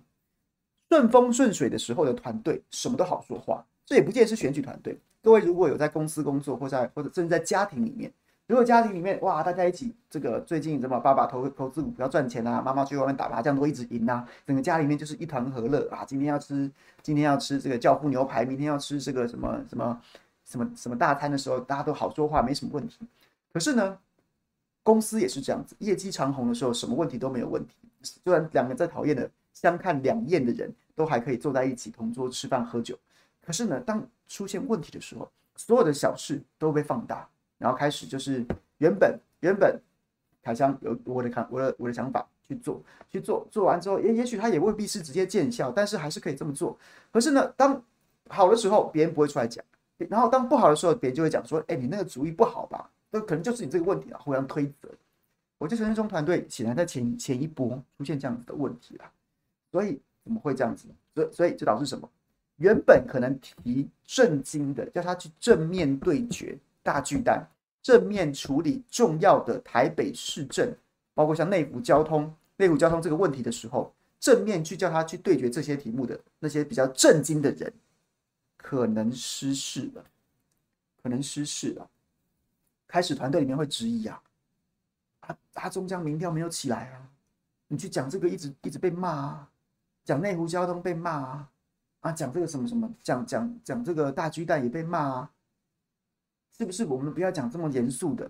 [0.88, 4.96] 顺风顺水的时候的团队什么都好说话，这也不见得是选举团队。
[5.22, 8.12] 各位如果有在公司工作，或在或者甚至在家庭里面，
[8.46, 16.04] 如果家庭里面哇，大家一起这个最近什么爸爸投投资股票赚钱啊，妈妈去外面打麻将都一直赢啊，整个家里面就是一团和乐啊。
[16.06, 16.70] 今天要吃
[17.02, 20.00] 今天要吃这个教父牛排，明天要吃这个什么什么
[20.46, 22.98] 什么什么大餐的时候，大家都好说话，没什么问题。
[23.52, 23.98] 可是呢，
[24.82, 27.74] 公司也是这样子，业绩长虹的时候，什么问题都没有问题。
[28.02, 32.96] 虽然两个在讨厌的相看两厌的人都还可以坐在一起同桌吃饭喝酒。
[33.44, 37.28] 可是呢，当出现问题的时候，所有的小事都被放大，
[37.58, 38.44] 然后开始就是
[38.78, 39.80] 原本原本
[40.42, 42.80] 凯湘有我的看我的我的想法去做
[43.10, 46.76] 去做，做完之后，也也许他也未必是直接见效，但是还是可以这么做。
[47.12, 47.82] 可是呢，当
[48.28, 49.64] 好的时候，别人不会出来讲；
[50.04, 54.88] 然后当不好的时候，别人就会讲说：“哎，你那个主意不好吧？”那可能就是你这个问题啊，互相推责。
[55.58, 59.04] 我觉得陈时中团队显然在前前一波出现这样子的问题了，
[59.72, 60.86] 所以怎么会这样子？
[61.14, 62.06] 所以所以就导致什么？
[62.56, 67.46] 原本可能提政经的，叫他去正面对决大巨蛋，
[67.82, 70.70] 正面处理重要的台北市政，
[71.14, 77.72] 包括像内湖交通、内湖交通这个问题的时候，正面去叫他去对决这些题目的那些比较正经的人，
[78.66, 80.04] 可能失事了，
[81.00, 81.88] 可能失事了。
[82.88, 84.20] 开始团队里面会质疑啊，
[85.20, 87.08] 啊，阿中江民调没有起来啊，
[87.68, 89.48] 你去讲这个一直一直被骂啊，
[90.04, 91.48] 讲内湖交通被骂啊。
[92.00, 95.30] 啊，讲这个什么什么，讲讲讲这个大巨蛋也被骂啊，
[96.58, 96.84] 是不是？
[96.84, 98.28] 我们不要讲这么严肃的，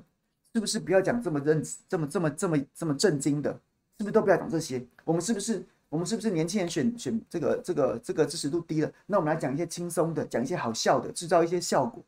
[0.52, 0.78] 是不是？
[0.78, 3.50] 不要讲这么认这么这么这么这么震惊的，
[3.96, 4.12] 是不是？
[4.12, 4.86] 都不要讲这些。
[5.02, 5.66] 我们是不是？
[5.88, 8.92] 我们是不是年轻人选选这个这个这个支持度低了？
[9.06, 12.02] 那我们来讲一些轻松的，讲一些好笑的，制造一些效果。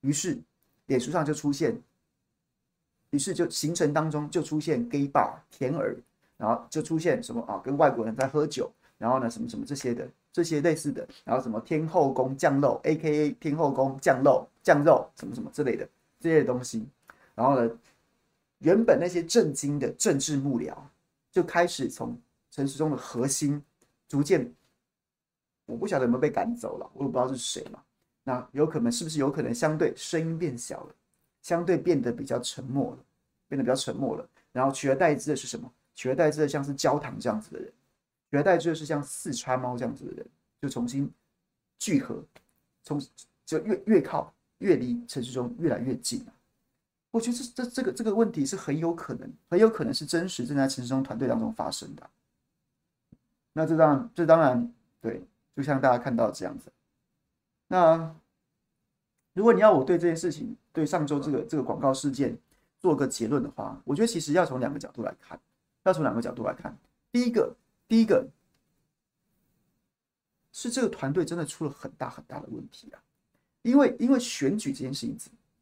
[0.00, 0.38] 于是，
[0.86, 1.80] 脸书上就出现，
[3.10, 5.96] 于是就行程当中就出现 gay bar 甜耳，
[6.36, 10.08] 然后就出现什么啊，跟外国人在喝酒，然后呢，什么什么这些的。
[10.32, 13.30] 这些类似的，然后什么天后宫降肉，A.K.A.
[13.40, 15.88] 天后宫降肉降肉什么什么之类的
[16.20, 16.86] 这些东西，
[17.34, 17.70] 然后呢，
[18.58, 20.74] 原本那些震惊的政治幕僚
[21.32, 22.14] 就开始从
[22.56, 23.62] 陈时中的核心
[24.08, 24.50] 逐渐，
[25.66, 27.82] 我不晓得有没有被赶走了，我也不知道是谁嘛。
[28.24, 30.94] 那有可能是不是有可能相对声音变小了，
[31.42, 32.98] 相对变得比较沉默了，
[33.46, 35.70] 变得比较沉默了，然后取而代之的是什么？
[35.94, 37.70] 取而代之的像是焦糖这样子的人。
[38.30, 40.26] 取而代之的是像四川猫这样子的人，
[40.62, 41.12] 就重新
[41.78, 42.24] 聚合，
[42.82, 42.98] 从
[43.44, 46.32] 就越越靠越离陈时中越来越近啊！
[47.10, 52.10] 我觉得这这这个这个问题是很有可能，很有可能是真实正在陈时中团队当中发生的。
[53.58, 55.22] 那这当，这当然对，
[55.56, 56.70] 就像大家看到这样子。
[57.68, 58.14] 那
[59.32, 62.36] 如果你要我对这件事情，对上周这个这个广告事件
[62.78, 65.40] 做个结论的话，我觉得其实要从两个角度来看，
[65.84, 66.76] 要从两个角度来看。
[67.10, 67.56] 第一个，
[67.88, 68.28] 第一个
[70.52, 73.00] 是这个团队真的出了很大很大的问题啊，
[73.62, 75.16] 因为因为选举这件事情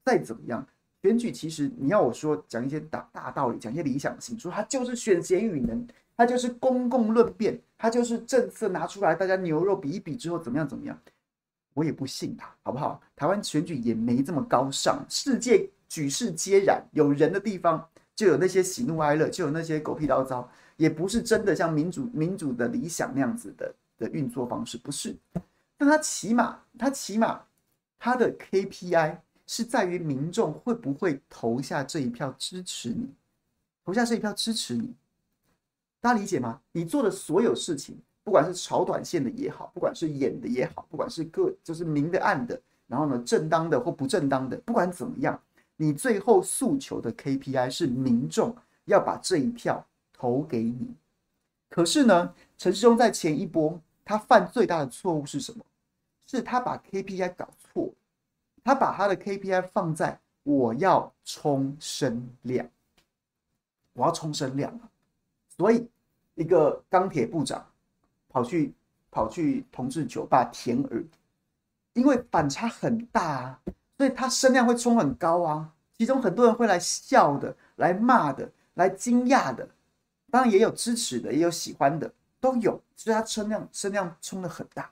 [0.04, 0.66] 再怎么样。
[1.00, 10.98] 选举其实你要我说讲一些大大道理，讲一些理想性，说他就是选贤与能，它就是公共论辩，它就是政策拿出来，大家牛肉比一比之后怎么样怎么样，
[11.74, 13.00] 我也不信他，好不好？
[13.16, 25.16] 台湾选举也没这么高尚，世界举世皆然，有人的地方就有那些喜怒哀乐，就有那些狗屁倒灶，也不是真的像民主民主的理想那样子的的运作方式，不是。
[25.76, 27.42] 但他起码，他起码
[27.98, 29.18] 他的 KPI。
[29.46, 33.06] 是在于民众会不会投下这一票支持你，
[33.84, 34.94] 投下这一票支持你，
[36.04, 36.60] 大家理解吗？
[36.70, 45.40] 你做的所有事情，不管是炒短线的也好，不管是演的也好，不管是个就是明的暗的，然后呢，正当的或不正当的，不管怎么样，
[45.76, 50.94] 你最后诉求的 KPI 是民众要把这一票投给你。
[51.70, 55.64] 可是呢，陈世忠在前一波他犯最大的错误是什么？
[56.26, 57.90] 是他把 KPI 搞错。
[58.62, 62.68] 他把他的 KPI 放在我要冲声量，
[63.94, 64.78] 我要冲声量，
[65.56, 65.86] 所以
[66.34, 67.64] 一个钢铁部长
[68.28, 68.74] 跑去
[69.10, 71.04] 跑去同志酒吧舔耳，
[71.92, 73.60] 因为反差很大啊，
[73.96, 75.72] 所以他声量会冲很高啊。
[75.96, 79.68] 其中很多人会来笑的，来骂的，来惊讶的，
[80.30, 82.80] 当然也有支持的，也有喜欢的，都有。
[82.96, 84.90] 所以他声量声量冲得很大，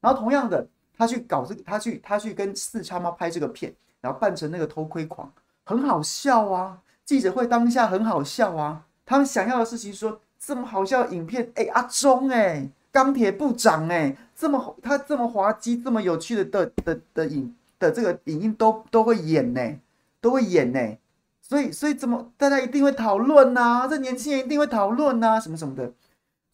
[0.00, 0.66] 然后同样的。
[0.94, 5.32] 他去搞这个，他去他去跟四叉猫拍这个片，然后扮成那个偷窥狂，
[5.64, 6.80] 很好笑啊！
[7.04, 8.86] 记者会当下很好笑啊！
[9.04, 19.78] 他们想要的事情说这么好笑的影片，哎，阿中哎，钢铁部长哎，这么他这么滑稽，这么有趣的的的的影的这个影音都都会演呢，
[20.20, 20.98] 都会演呢，
[21.40, 23.86] 所以所以怎么大家一定会讨论呐？
[23.88, 25.84] 这年轻人一定会讨论呐，什么什么的，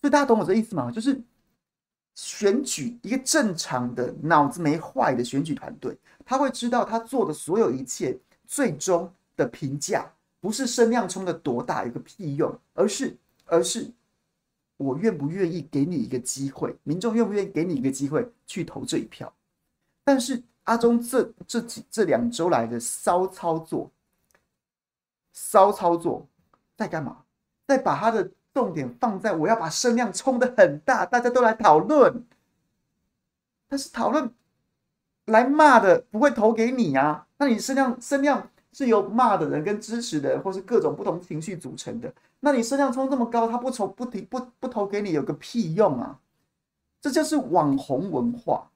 [0.01, 0.91] 所以大家懂我这意思吗？
[0.91, 1.21] 就是。
[2.21, 10.05] 选举一个正常的脑子没坏的选举团队，他会知道他做的所有一切最终的评价
[10.41, 13.17] 不是声量冲的多大有个屁用，而是
[13.49, 13.91] 而是
[14.77, 19.33] 我愿不愿意给你一个机会，民众愿不愿意给你一个机会去投这一票。
[20.05, 23.91] 但是阿中这这几这两周来的骚操作，
[25.33, 26.27] 骚操作
[26.77, 27.25] 在干嘛？
[27.67, 28.31] 在把他的。
[28.55, 32.25] 重点放在我要把声量冲得很大，大家都来讨论。
[33.69, 34.29] 但是讨论
[35.27, 37.29] 来骂的不会投给你啊？
[37.37, 42.13] 那你声量声量是由骂的人跟支持的人，或是各种不同情绪组成的。
[42.41, 46.19] 那你声量冲这么高，他不投不提不不投给你，有个屁用啊？
[47.01, 48.71] 这就是网红文化，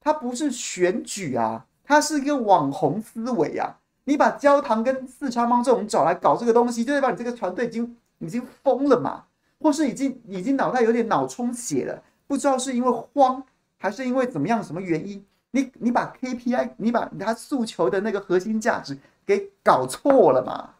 [0.00, 3.78] 它不是选举啊，它是一个网红思维啊。
[4.04, 7.96] 你把焦糖跟四川帮这种找来搞这个东西，就代表你这个团队已经。
[8.22, 9.24] 已经疯了嘛，
[9.62, 13.42] 或是已经已经脑袋有点脑充血了，不知道是因为慌
[13.78, 15.24] 还是因为怎么样什么原因？
[15.52, 20.74] 你你把 KPI，你把他诉求的那个核心价值给搞错了嘛，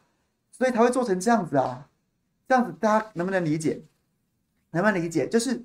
[0.53, 1.87] 所以才会做成这样子啊。
[2.51, 3.81] 这样子大家能不能理解？
[4.73, 5.29] 能不能理解？
[5.29, 5.63] 就是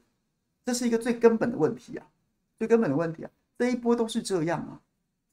[0.64, 2.06] 这是一个最根本的问题啊，
[2.60, 3.32] 最根本的问题啊。
[3.58, 4.78] 这一波都是这样啊，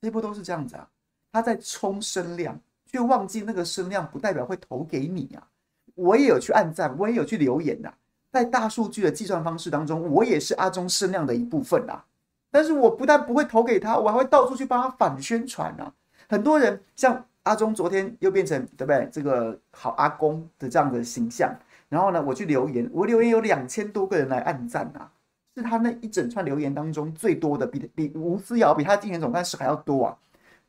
[0.01, 0.89] 这一波都是这样子啊。
[1.31, 5.47] 他在冲声量，却忘记那个声量不代表会投给你啊。
[5.95, 7.93] 我也有去按赞，我也有去留言呐。
[8.31, 12.03] 在大数据的计算方式当中，我也是阿中声量的一部分啊。
[12.51, 15.93] 但是我不但不会投给他，我还会到处去帮他反宣传啊。
[16.31, 19.09] 很多人像阿中，昨天又变成对不对？
[19.13, 21.55] 这个好阿公的这样的形象。
[21.89, 25.13] 然后呢，我去留言，我留言有两千多个人来按赞啊，
[25.55, 30.19] 是他那一整串留言当中最多的，比比吴思瑶比他竞选总干事还要多啊。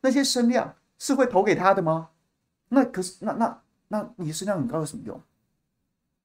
[0.00, 2.10] 那些声量是会投给他的吗？
[2.68, 3.60] 那可是那那。
[3.88, 5.20] 那你声量很高有什么用？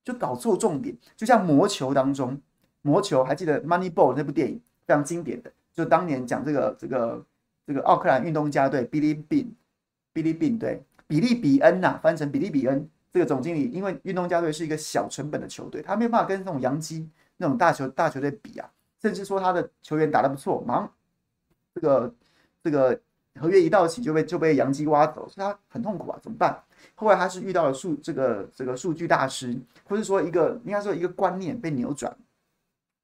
[0.04, 2.42] 就搞错重点，就像魔球当中，
[2.82, 7.24] 魔球还记得《Moneyball》那部电影非常经典的，就当年讲这个这个
[7.68, 9.54] 这个奥克兰运动家队比利宾，
[10.14, 18.70] 比利宾对比利比恩呐、啊，翻成比利比恩这个总经理，因为运动家队是一个小成本的球队，他没有办法跟那种洋基那种大球大球队比啊，
[19.02, 20.94] 甚至说他的球员打得不错，马上
[21.74, 22.16] 这个
[22.64, 23.02] 这个
[23.40, 26.62] 合约一到期就被就被洋基挖走，所以他很痛苦啊，怎么办？
[26.96, 32.16] 后来他是遇到了数这个这个数据大师，或者说一个应该说一个观念被扭转，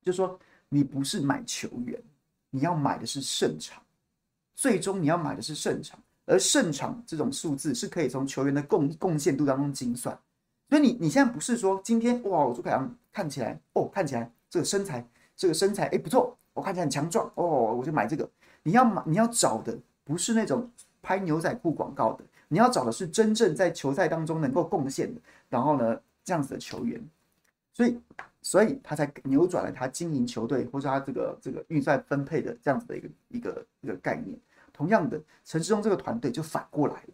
[0.01, 0.39] 就说
[0.69, 2.01] 你不是买球员，
[2.51, 3.81] 你要买的是胜场，
[4.53, 10.17] 最终你要买的是胜场，而胜场这种数字是可以从球员的贡贡献度当中精算，
[10.69, 18.27] 所以你你现在不是说今天哇，我朱凯阳看起来哦看起来这个身材这个身材哎不错，我看起来很强壮哦，我就买这个。
[18.63, 20.67] 你要买，你要找的不是那种
[21.03, 26.99] 拍牛仔裤广告的，你要找的是真正在球赛当中能够贡献的，然后呢，这样子的球员。
[27.71, 27.99] 所以，
[28.41, 34.35] 所以他才扭转了他经营球队或者他这个这个预算分配的这样子的一个一个一个概念。
[34.75, 37.13] 同样的，陈世忠这个团队就反过来了，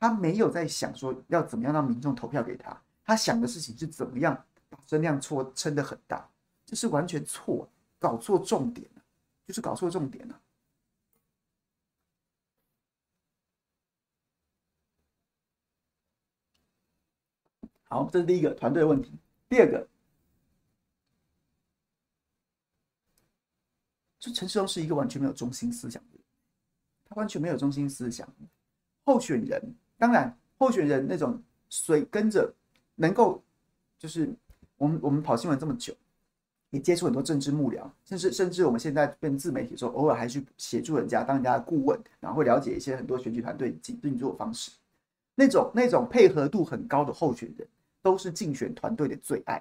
[0.00, 6.26] 他没有在想说要怎么样让民众投票给他，他想的事情是怎么样把声量错撑得很大，
[6.64, 7.68] 这是完全错，
[7.98, 9.02] 搞错重点了，
[9.46, 10.40] 就是搞错重点了。
[17.88, 19.12] 好，这是第一个团队问题。
[19.48, 19.86] 第二个，
[24.18, 26.15] 就陈时中是一个完全没有中心思想的，
[27.16, 28.26] 完全没有中心思想。
[29.04, 29.60] 候选人，
[29.98, 32.50] 当然，候选人那种随跟着，
[32.94, 33.42] 能够
[33.98, 34.32] 就是
[34.78, 35.92] 我们我们跑新闻这么久，
[36.70, 44.70] 也接触很多政治幕僚，甚至甚至我们现在变自媒体的时候，偶尔还去协助人家当人家的顾问，然后会了解一些很多选举团队运运作方式，
[45.34, 47.66] 那种那种配合度很高的候选人。
[48.02, 49.60] 都是竞选团队的最爱，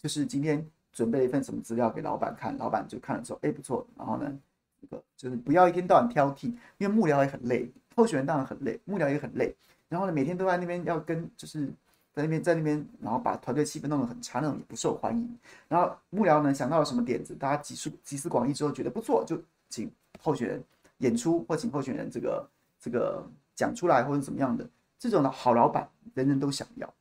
[0.00, 3.86] 就是今天准备了一份什么资料给老板看，老板就看了之后，哎，不错。
[3.96, 4.36] 然后呢，
[4.84, 6.46] 这个就是不要一天到晚挑剔，
[6.78, 9.54] 因为幕僚也很累，候选人当然很累，幕僚也很累。
[9.88, 11.66] 然后呢，每天都在那边要跟，就是
[12.12, 15.38] 在那边在那边，然后把团队气氛弄得很差，那种也不受欢迎。
[15.68, 20.62] 然后幕僚呢想到了什么点子，大家集思集思广益之后觉得不错，就请候选人
[20.98, 22.48] 演出或请候选人这个
[22.80, 23.24] 这个
[23.54, 24.68] 讲出来或者怎么样的，
[24.98, 26.92] 这种的好老板人人都想要。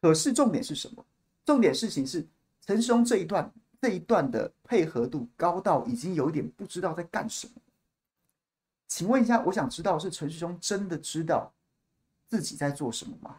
[0.00, 1.04] 可是重点是什么？
[1.44, 2.24] 重点事情是
[2.60, 3.50] 陈时中这一段
[3.86, 7.52] 这一段的配合度高到已经有点不知道在干什么。
[8.88, 11.52] 请问一下，我想知道是陈时中真的知道
[12.26, 13.36] 自己在做什么吗？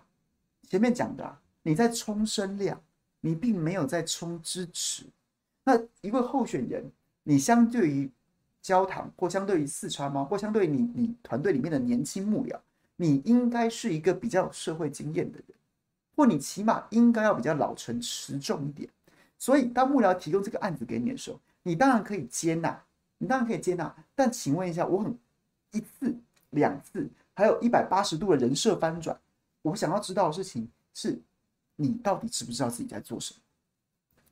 [0.70, 2.82] 前面讲的啊，你在冲声量，
[3.20, 5.04] 你并没有在冲支持。
[5.66, 6.90] 那一位候选人，
[7.24, 8.10] 你相对于
[8.62, 10.24] 焦糖，或相对于四川吗？
[10.24, 12.58] 或相对于你你团队里面的年轻幕僚，
[12.96, 15.58] 你应该是一个比较有社会经验的人。
[16.16, 18.90] 或你起码应该要比较老成持重一点，
[19.40, 22.84] 所以当幕僚提供这个案子给你的时候，你当然可以接纳，
[23.18, 23.96] 你当然可以接纳。
[24.16, 25.18] 但请问一下，我很
[25.72, 26.16] 一次
[26.52, 29.18] 两次，还有一百八十度的人设翻转，
[29.62, 31.20] 我想要知道的事情是，
[31.76, 33.40] 你到底知不知道自己在做什么？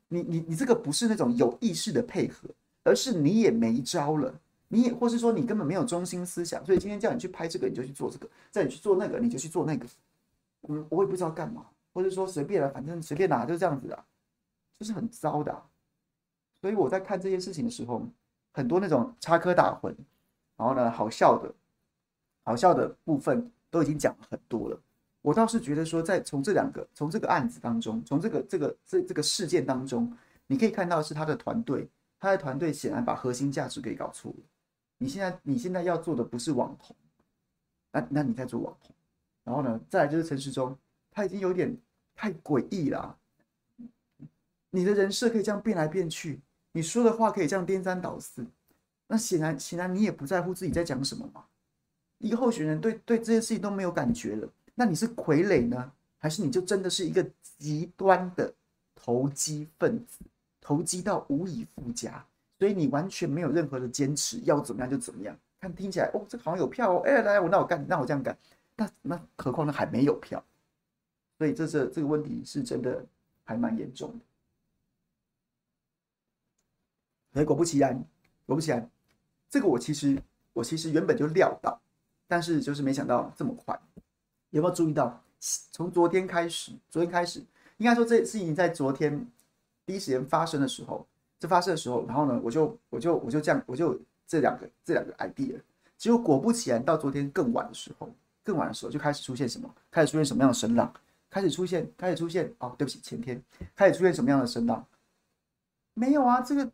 [0.07, 2.49] 你你你这个不是那种有意识的配合，
[2.83, 4.33] 而是你也没招了，
[4.67, 9.85] 你也或是说你根本没有中心思想，所以今天叫你去拍这个，你就去做这个；叫你去做那个，你就去做那个。
[10.61, 11.65] 我我也不知道干嘛。
[11.93, 14.05] 或者说随便了，反正随便拿，就这样子啊，
[14.79, 15.63] 就是很糟的。
[16.61, 18.07] 所以我在看这件事情的时候，
[18.51, 19.95] 很多那种插科打诨，
[20.57, 21.53] 然后呢，好笑的，
[22.43, 24.79] 好笑的部分都已经讲了很多了。
[25.21, 30.11] 我倒是觉得说，在从这两个，从这个案子当中，从这个这个这这个事件当中，
[30.47, 34.37] 你可以看到是他的团队，他的团队显然把核心价值给搞错了。
[34.97, 36.95] 你现在你现在要做的不是网红，
[37.91, 38.95] 那那你在做网红，
[39.43, 40.77] 然后呢，再来就是陈时中，
[41.11, 41.75] 他已经有点。
[42.17, 43.17] 太诡异了！
[44.75, 46.39] 你的人设可以这样变来变去，
[46.73, 48.45] 你说的话可以这样颠三倒四，
[49.07, 51.45] 那显然显然你也不在乎自己在讲什么嘛。
[52.17, 57.25] 一个候选人对对这些事情都没有感觉了，那你是傀儡呢，还是你就真的是一个
[57.57, 58.53] 极端的
[58.95, 60.19] 投机分子，
[60.59, 62.25] 投机到无以复加，
[62.57, 65.37] 所以你完全没有任何的坚持，要怎么样就怎么样。
[65.59, 68.37] 看听起来哦，这个好像有票哦，哎，来我那我干，那我这样干，
[68.75, 70.43] 那那何况呢还没有票。
[71.37, 73.03] 所以这这这个问题是真的
[73.43, 74.19] 还蛮严重的。
[77.35, 77.93] 所以果不其然，
[78.45, 78.89] 果不其然，
[79.49, 80.17] 这个我其实
[80.53, 81.77] 我其实原本就料到，
[82.29, 83.77] 但是就是没想到这么快。
[84.51, 85.21] 有没有注意到？
[85.73, 87.43] 从昨天开始，昨天开始，
[87.75, 89.27] 应该说这事情在昨天
[89.85, 91.05] 第一时间发生的时候，
[91.37, 95.59] 这发生的时候，然后呢，我就我就我就这样，我就这两个这两个 idea，
[95.97, 98.09] 结果果不其然，到昨天更晚的时候，
[98.45, 99.69] 更晚的时候就开始出现什么？
[99.91, 100.93] 开始出现什么样的声浪？
[101.29, 103.43] 开始出现，开始出现哦，对不起，前天
[103.75, 104.87] 开始出现什么样的声浪？
[105.93, 106.71] 没有啊，这个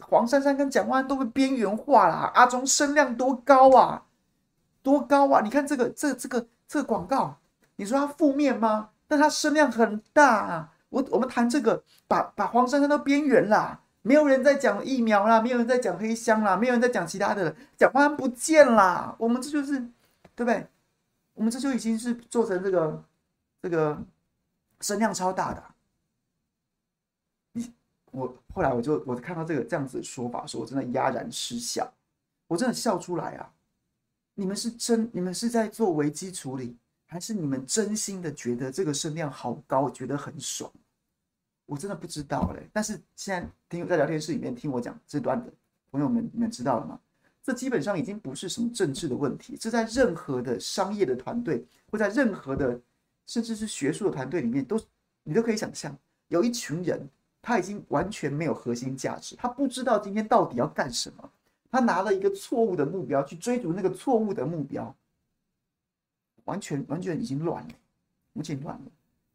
[0.00, 2.30] 黄珊珊跟蒋万安都被边缘化啦。
[2.34, 4.04] 阿中声量多高啊，
[4.82, 5.40] 多高啊！
[5.42, 7.36] 你看这个，这、这个这个广告，
[7.76, 8.90] 你说它负面吗？
[9.06, 10.72] 但它声量很大啊。
[10.88, 19.14] 我我们谈这个，把把黄珊珊都边缘啦，没有人在讲疫苗啦，没有人在讲黑箱啦，没有人在讲其他的，蒋万安不见啦。
[19.18, 19.78] 我们这就是
[20.34, 20.66] 对不对？
[21.34, 23.02] 我们这就已经是做成这个。
[23.62, 23.98] 这个
[24.80, 25.60] 声量超大的，
[28.16, 31.92] 我后来我就我看到这个这样子的说法，说我真的哑然失笑，
[32.46, 33.52] 我真的笑出来啊！
[34.34, 36.74] 你们是真你们是在做危机处理，
[37.06, 40.72] 还是你们真心的觉得这个声量好高，觉得很爽？
[41.66, 42.66] 我真的不知道嘞。
[42.72, 45.52] 但是现在听在聊天室里面听我讲这段的
[45.90, 46.98] 朋友们，你们知道了吗？
[47.42, 52.80] 这基本上已经不是什么政治的问题，这在任何的商业的团队，或在任何的
[53.26, 54.80] 甚至是学术的团队里面，都
[55.22, 55.96] 你都可以想象，
[56.28, 57.06] 有一群人
[57.46, 61.30] 他已经完全没有核心价值，他不知道今天到底要干什么，
[61.70, 64.92] 他拿了一个错误的目标去追逐那个错误的目标，
[66.46, 67.74] 完全完全已经乱了，
[68.32, 68.84] 已经乱了。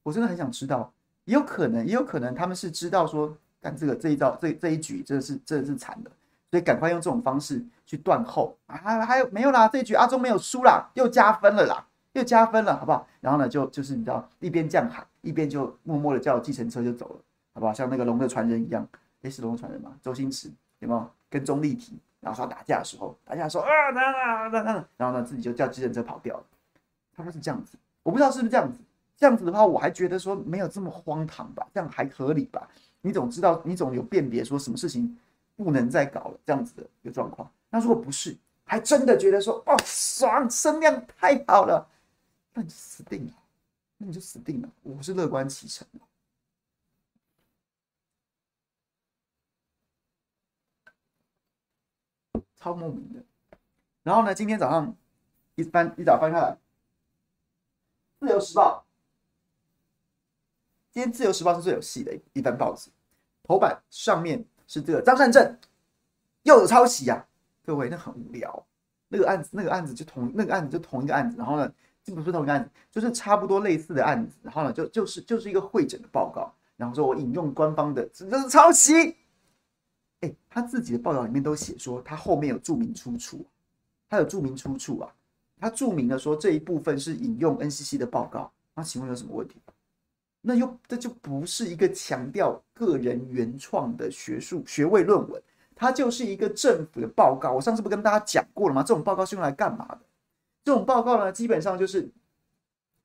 [0.04, 0.92] 我真的很想知道，
[1.24, 6.12] 也有可能，也有可能他们是知道说，干这个这一招，这这一局，真的是真的是惨的。
[6.50, 8.76] 所以赶快用这种方式去断后啊！
[9.06, 9.70] 还有没有啦？
[9.70, 13.08] 这一局阿中没有输啦，又加分了啦，又加分了，好不好？
[13.22, 17.22] 然后呢，就就是你知道，一边这样喊，一边就默默的叫计程车就走了，
[17.62, 17.74] 好不好？
[17.74, 18.88] 像那个龙的传人一样，
[19.22, 19.96] 诶，是龙的传人吗？
[20.02, 20.50] 周星驰
[20.80, 26.44] 有没有跟钟丽缇，然后说打架的时候，打架说啊那那那那，然后呢自己就叫计程车跑掉了。
[27.16, 28.80] 他说是这样子，我不知道是不是这样子。
[29.16, 32.68] 这样子的话，我还觉得说没有这么荒唐吧，这样还合理吧？
[33.02, 35.16] 你总知道，你总有辨别说什么事情。
[35.58, 37.48] 不能再搞了，这样子的一个状况。
[37.70, 41.88] 那如果不是，还真的觉得说，哦，爽，声量太好了，
[42.56, 43.34] 那你就死定了，
[43.98, 44.70] 那你就死定了。
[44.82, 46.00] 我是乐观其成的，
[52.62, 53.58] 超莫名的。
[54.04, 54.94] 然后呢，今天早上
[55.56, 56.52] 一翻一早翻开来，
[58.20, 58.86] 《自由时报》，
[60.92, 62.92] 今天《自由时报》是最有戏的一份报纸，
[63.44, 64.46] 头版上面。
[64.74, 65.58] 是这个张善政
[66.44, 67.28] 又有抄袭啊！
[67.66, 68.66] 各位，那很无聊。
[69.10, 71.70] 那个案子，那个案子就同那个案子就同一个案子，然后呢，
[72.06, 74.38] 这不是同一个案子，就是差不多类似的案子。
[74.42, 76.50] 然后呢，就就是就是一个会诊的报告。
[76.78, 79.18] 然后说我引用官方的，这是抄袭。
[80.22, 83.46] 哎，他自己的报道里面都写说，他后面有注明出处，
[84.10, 85.14] 他有注明出处啊。
[85.60, 88.52] 他注明了说这一部分是引用 NCC 的报告。
[88.74, 89.58] 那请问有什么问题？
[90.42, 95.40] 那又这就不是一个强调个人原创的学术学位论文，
[95.76, 97.52] 它就是一个政府的报告。
[97.52, 98.82] 我上次不跟大家讲过了吗？
[98.82, 100.00] 这种报告是用来干嘛的？
[100.64, 102.10] 这种报告呢，基本上就是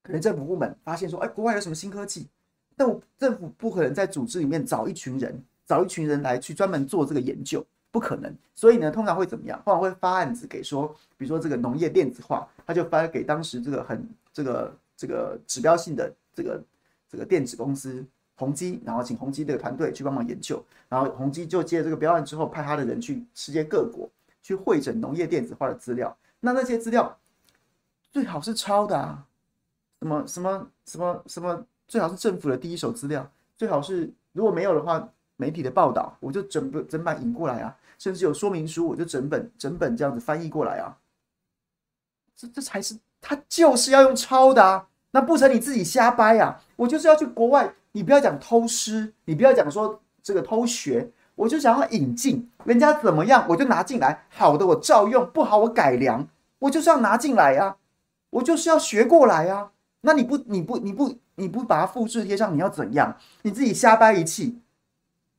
[0.02, 2.26] 可能政府部门发现说，哎，国外有什么新科技，
[2.74, 8.34] 但我政府不可能在组织里面找一群人，找一群人来去专门做这个研究，不可能。
[8.54, 9.60] 所以呢，通常会怎么样？
[9.64, 16.62] 通常会发案子给说，比如说这个农业电子化，他就发给当时这个很这个这个指标性的这个。
[17.08, 18.04] 这个电子公司
[18.34, 24.10] 宏基，然后请宏基这个团队去帮忙研究，然后宏基就接了这个标案之后，派他的人去世界各国
[24.42, 26.14] 去会诊农业电子化的资料。
[26.40, 27.16] 那那些资料
[28.10, 29.24] 最好是抄的啊，
[30.00, 40.96] 什么什么什么什么，最好是政府的第一手资料，最好是如果没有的话，媒体的报道我就整本整版引过来啊，甚至有说明书我就整本整本这样子翻译过来啊。
[42.36, 44.88] 这这才是他就是要用抄的啊。
[45.12, 46.60] 那不成，你自己瞎掰、啊！
[46.76, 56.28] 我就是要去国外，你不要讲偷师，你不要讲说这个偷学，我就想要引进人家怎么样，我就拿进来，好的我照用，不好我改良，
[56.58, 57.76] 我就是要拿进来呀、啊，
[58.28, 59.70] 我就是要学过来呀、啊。
[60.02, 63.16] 那你不你不你不你不把它复制贴上，你要怎样？
[63.40, 64.60] 你自己瞎掰一气。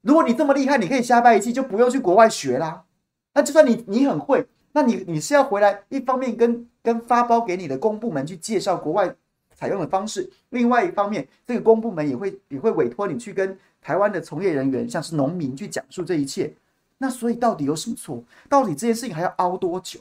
[0.07, 2.85] 如果你这么厉害，你可以瞎掰一气，就不用去国外学啦。
[3.33, 9.13] 那就算你你很会，那你你是要回来，一方面跟跟发包给你的公部门去介绍国外。
[9.59, 16.53] 采用的方式，另外一方面，这个公部门也会也会委托你去跟台湾的从业人员，像是农民去讲述这一切。
[16.99, 18.23] 那所以到底有什么错？
[18.47, 19.99] 到底这件事情还要熬多久？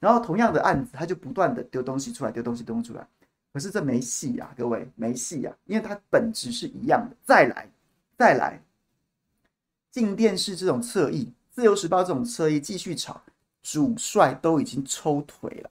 [0.00, 3.06] 然后同样的案子，他就不断的丢东西出来，丢东西丢出来。
[3.52, 7.16] 可是这没戏呀，各位没戏呀，因为它本质是一样的。
[7.24, 7.70] 再来，
[8.16, 8.60] 再来，
[9.98, 13.20] 镜电视这种侧翼，自由时报这种侧翼继续炒，
[13.62, 15.70] 主帅都已经抽腿了，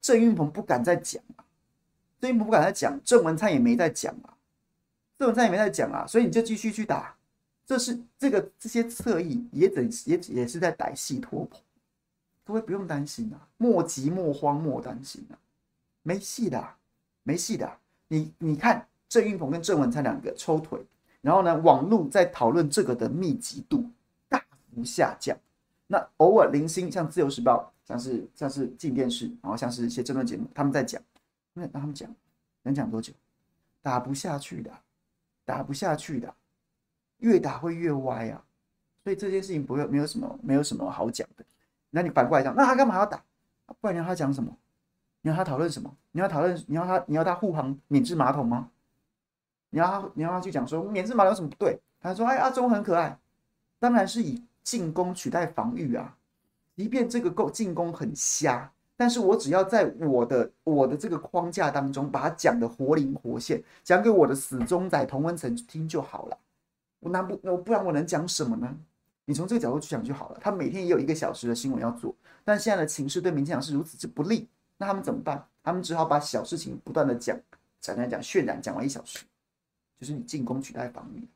[0.00, 1.44] 郑运鹏不敢再讲了。
[2.20, 4.34] 郑运鹏不敢再讲，郑文灿也没在讲啊，
[5.18, 7.14] 郑文灿也没再讲啊，所以你就继续去打，
[7.66, 11.60] 这是这个这些侧翼也等也也是在歹戏拖棚，
[12.44, 15.36] 各位不用担心啊，莫急莫慌莫担心啊，
[16.02, 16.76] 没戏的，
[17.22, 20.84] 没戏的，你你看郑运鹏跟郑文灿两个抽腿，
[21.24, 23.90] 然后呢，网络在讨论这个的密集度
[24.28, 24.44] 大
[24.74, 25.34] 幅下降，
[25.86, 31.00] 那偶尔零星像自由时报，像是像是进电视，然后像是一些争论节目，他们在讲。
[31.54, 32.14] 那让他们讲，
[32.62, 33.10] 能讲多久？
[33.80, 34.70] 打不下去的，
[35.46, 36.34] 打不下去的，
[37.20, 38.44] 越打会越歪啊！
[39.02, 41.44] 所以这件事情不会没有什么没有什么好讲的。
[41.88, 43.22] 那你反过来讲，那他干嘛要打？
[43.80, 44.54] 不然你要他讲什么？
[45.22, 45.96] 你要他讨论什么？
[46.12, 46.64] 你要讨论？
[46.66, 47.02] 你要他？
[47.06, 48.68] 你要他护航免治马桶吗？
[49.74, 50.08] 你要他？
[50.14, 51.76] 你要他去讲说免治马桶有什么不对？
[52.00, 53.18] 他说：“哎，阿忠很可爱。”
[53.80, 56.16] 当然是以进攻取代防御啊！
[56.76, 58.70] 即便这个够进攻很瞎。
[58.96, 66.38] 但是我只要在我的我的这个框架当中，把它讲得活灵活现，讲给我的死忠仔同温层听就好了。
[67.00, 68.72] 我难不我不然我能讲什么呢？
[69.24, 70.38] 你从这个角度去讲就好了。
[70.40, 72.14] 他每天也有一个小时的新闻要做，
[72.44, 75.44] 但现在的情势对民进党是如此之不利，那他们怎么办？
[75.64, 77.36] 他们只好把小事情不断的讲，
[77.80, 79.24] 讲讲讲渲染，讲完一小时，
[79.98, 81.26] 就是你进攻取代防御，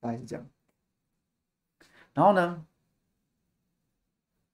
[0.00, 0.46] 大概是这样。
[2.14, 2.64] 然后呢，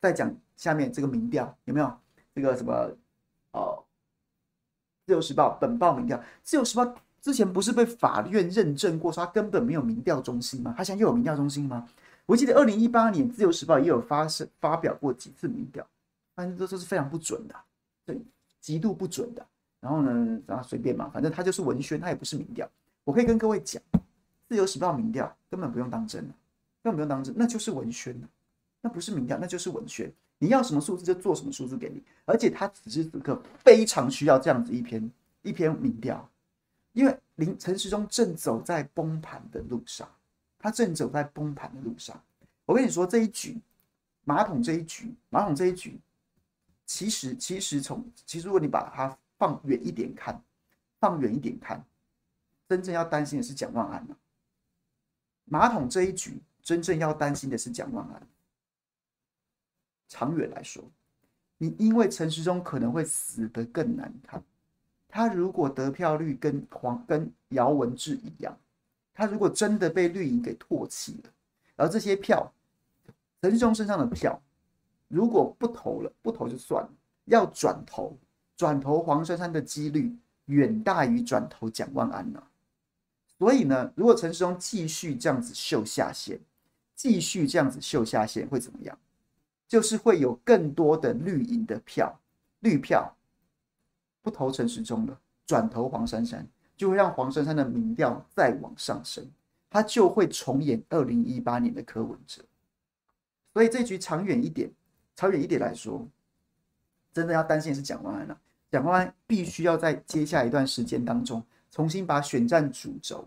[0.01, 1.99] 再讲下面这个民调有没有？
[2.35, 2.91] 这个什么
[3.53, 3.85] 哦，
[5.07, 10.75] 自由时报本报民调，自由时报之前不是被法院认证过，说他根本没有民调中心吗？
[10.77, 11.87] 他现在又有民调中心吗？
[12.25, 15.87] 我记得二零一八年自由时报也有发生发表过几次民调，
[16.35, 17.55] 反正都都是非常不准的，
[18.07, 18.19] 对，
[18.61, 19.47] 极度不准的。
[19.81, 22.67] 然后呢，然后随便嘛，反正他就是文宣，他也不是民调。
[23.05, 23.83] 我可以跟各位讲，
[24.49, 26.23] 自由时报民调根本不用当真，
[26.83, 28.17] 根本不用当真，那就是文宣，
[28.81, 30.13] 那不是民调，那就是文宣。
[30.39, 35.11] 你要什么数字就做什么数字给你，而且他此时此刻非常需要这样子一篇
[35.43, 36.29] 一篇民调，
[36.93, 40.09] 因为林陈时中正走在崩盘的路上，
[40.59, 42.21] 他正走在崩盘的路上。
[42.65, 43.57] 我跟你说这一局
[44.25, 45.97] 马桶这一局马桶这一局，
[46.87, 50.43] 其实其实从其实如果你把它放远一点看，
[50.99, 51.85] 放远一点看，
[52.73, 54.07] 真正要担心的是蒋万安。
[55.45, 58.27] 马桶这一局真正要担心的是蒋万安。
[60.09, 60.83] 长远来说，
[61.59, 64.43] 你因为陈时中可能会死得更难看。
[65.07, 68.59] 他如果得票率跟黄跟姚文智一样，
[69.13, 71.31] 他如果真的被绿营给唾弃了，
[71.77, 72.51] 而这些票，
[73.43, 74.41] 陈时中身上的票，
[75.09, 76.91] 如果不投了，不投就算了，
[77.27, 78.17] 要转投，
[78.57, 80.17] 转投黄珊珊的几率
[80.47, 82.43] 远大于转投蒋万安呢。
[83.43, 86.39] 所以呢，如果陈时中继续这样子秀下限，
[86.95, 88.97] 继续这样子秀下限，会怎么样？
[89.67, 92.21] 就是会有更多的绿营的票，
[92.61, 93.17] 绿票
[94.23, 99.29] 不投陈时中了，转投黄珊珊，就会让黄珊珊的民调再往上升，
[99.69, 102.45] 他就会重演二零一八年的柯文哲。
[103.53, 104.71] 所以这局长远一点，
[105.17, 106.07] 长远一点来说，
[107.13, 108.41] 真的要担心的是蒋万安了。
[108.71, 113.27] 蒋万安必须要在接下来一段时间当中，重新把选战主轴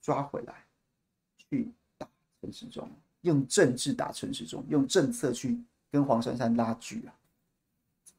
[0.00, 0.64] 抓回来，
[1.36, 2.08] 去打
[2.40, 2.90] 陈时中。
[3.22, 5.60] 用政治打陈时中，用政策去
[5.90, 7.12] 跟黄珊珊拉锯啊，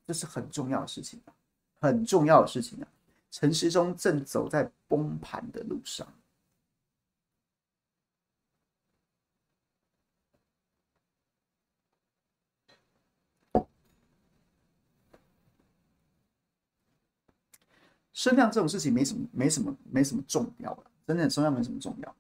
[0.06, 1.34] 这是很重要的事情啊，
[1.80, 2.88] 很重要的事情啊。
[3.32, 6.06] 陈时中正走在崩盘的路上。
[18.18, 22.16] 声量这种事情没什么，没什么，没什么重要的，真的声量没什么重要。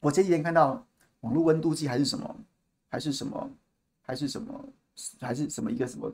[0.00, 0.82] 我前几天看到。
[1.22, 2.36] 网络温度计还是什么，
[2.88, 3.50] 还是什么，
[4.02, 4.64] 还是什么，
[5.20, 6.08] 还是什么一个什么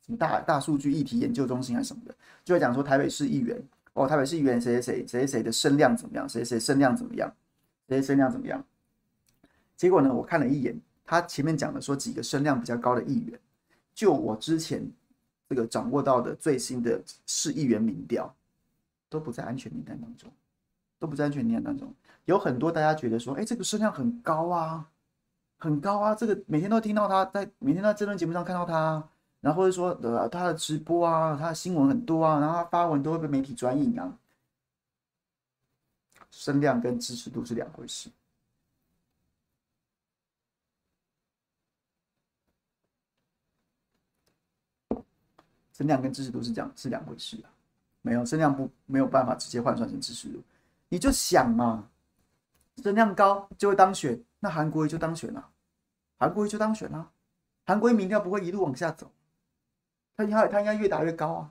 [0.00, 3.62] 什么大大数据议题研究中心还是什么的，就会讲说台北市议员
[3.92, 7.30] 哦，台北市议员谁谁谁谁谁的声量怎么样，谁谁声量怎么样，
[7.86, 8.64] 谁谁声量怎么样。
[9.76, 13.38] 结果呢，我看了一眼，他前面讲的说几个声量比较高的议员，
[13.94, 14.90] 就我之前
[15.50, 18.34] 这个掌握到的最新的市议员民调，
[19.08, 20.30] 都不在安全名单当中，
[20.98, 21.94] 都不在安全名单当中。
[22.24, 24.90] 有很多大家觉得说，哎，这个声量很高啊，
[25.58, 29.08] 很高啊，这个每天都听到他在每天在这轮节目上看到他，
[29.40, 34.18] 然后或者说呃他的直播啊，他的新闻很多啊，然后他发文都会被媒体转引啊，
[36.30, 38.10] 声量跟支持度是两回事，
[45.72, 47.48] 声量跟支持度是这样是两回事啊，
[48.06, 50.40] 没有声量不没有办法直接换算成支持度，
[50.88, 51.88] 你就想嘛。
[52.80, 55.44] 声量高就会当选，那韩国瑜就当选了，
[56.16, 57.10] 韩国瑜就当选了，
[57.64, 59.10] 韩国瑜民调不会一路往下走，
[60.16, 61.50] 他应该他应该越打越高啊，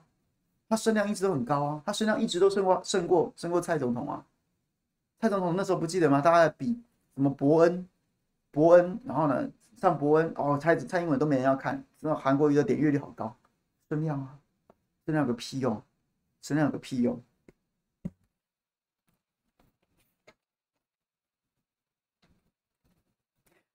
[0.66, 4.24] 他声量一直都很高啊，他声量一直都胜过胜过胜过蔡总统啊，
[5.20, 6.22] 蔡总统那时候不记得吗？
[6.22, 6.80] 大家在比
[7.14, 7.86] 什么伯恩，
[8.50, 9.46] 伯恩，然后呢
[9.78, 13.36] 上伯恩哦，蔡蔡英文都没人要看，那韩国瑜的点阅率好高，
[13.90, 14.38] 声量啊，
[15.04, 15.82] 声量有个屁用，
[16.46, 17.20] 声量有个屁用。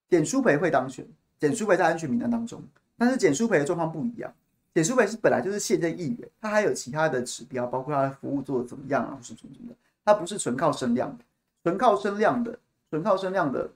[0.07, 1.05] 简书培会当选，
[1.37, 2.63] 简书培在安全名单当中，
[2.97, 4.33] 但是简书培的状况不一样。
[4.73, 11.25] 简书培是本来就是现任议员，他还有其他的指标，包括他的服务做的怎么样啊，或是什么什么的，他不是纯靠声量的，
[11.63, 12.57] 纯靠声量的，
[12.89, 13.69] 纯靠声量的，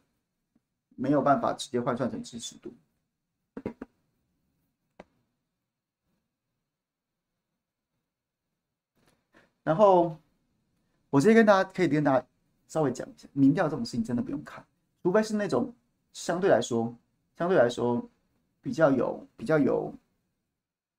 [0.95, 2.73] 没有办法直接换算成支持度。
[9.65, 10.15] 然后
[11.09, 12.25] 我直接跟大家可以跟大家
[12.69, 14.65] 稍微讲一下，民调这种事情真的不用看，
[15.03, 15.73] 除非是那种。
[16.13, 16.95] 相对来说，
[17.37, 18.01] 相对来说
[18.61, 19.93] 比较有比较有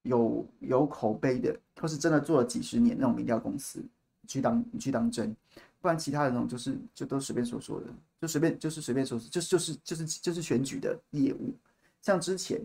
[0.02, 3.82] 有有口碑的，或是真的做了几十年那种民调公司
[4.28, 5.34] 去当你去当真，
[5.80, 7.86] 不然其他的那种就是就都随便说说的，
[8.20, 11.54] 就随便就是随便说说，就是就是就是就是选举的业务。
[12.02, 12.60] 像之前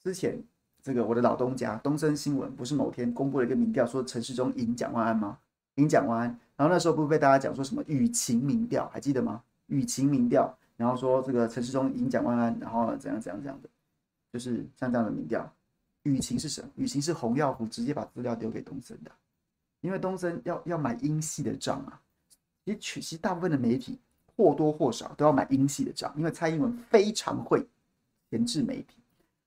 [0.00, 0.40] 之前
[0.80, 5.36] 这个我的老东家东森新闻不是某天公布了一个民调，说陈时中赢蒋万安吗？
[5.76, 9.42] 赢讲完，然后那时候不是被大家讲说什么舆情民调，还记得吗？
[9.68, 13.68] 舆情民调，然后说这个陈时中赢蒋万安，然后怎样怎样怎样的，
[14.32, 15.50] 就是像这样的民调。
[16.04, 16.68] 舆情是什么？
[16.78, 19.10] 舆情是洪耀福直接把资料丢给东森的，
[19.80, 22.00] 因为东森要要买英系的账啊。
[22.64, 23.98] 其实其实大部分的媒体
[24.36, 27.66] 或多或少都要买英系的账，因为蔡英文非常会
[28.30, 28.98] 钳制媒体，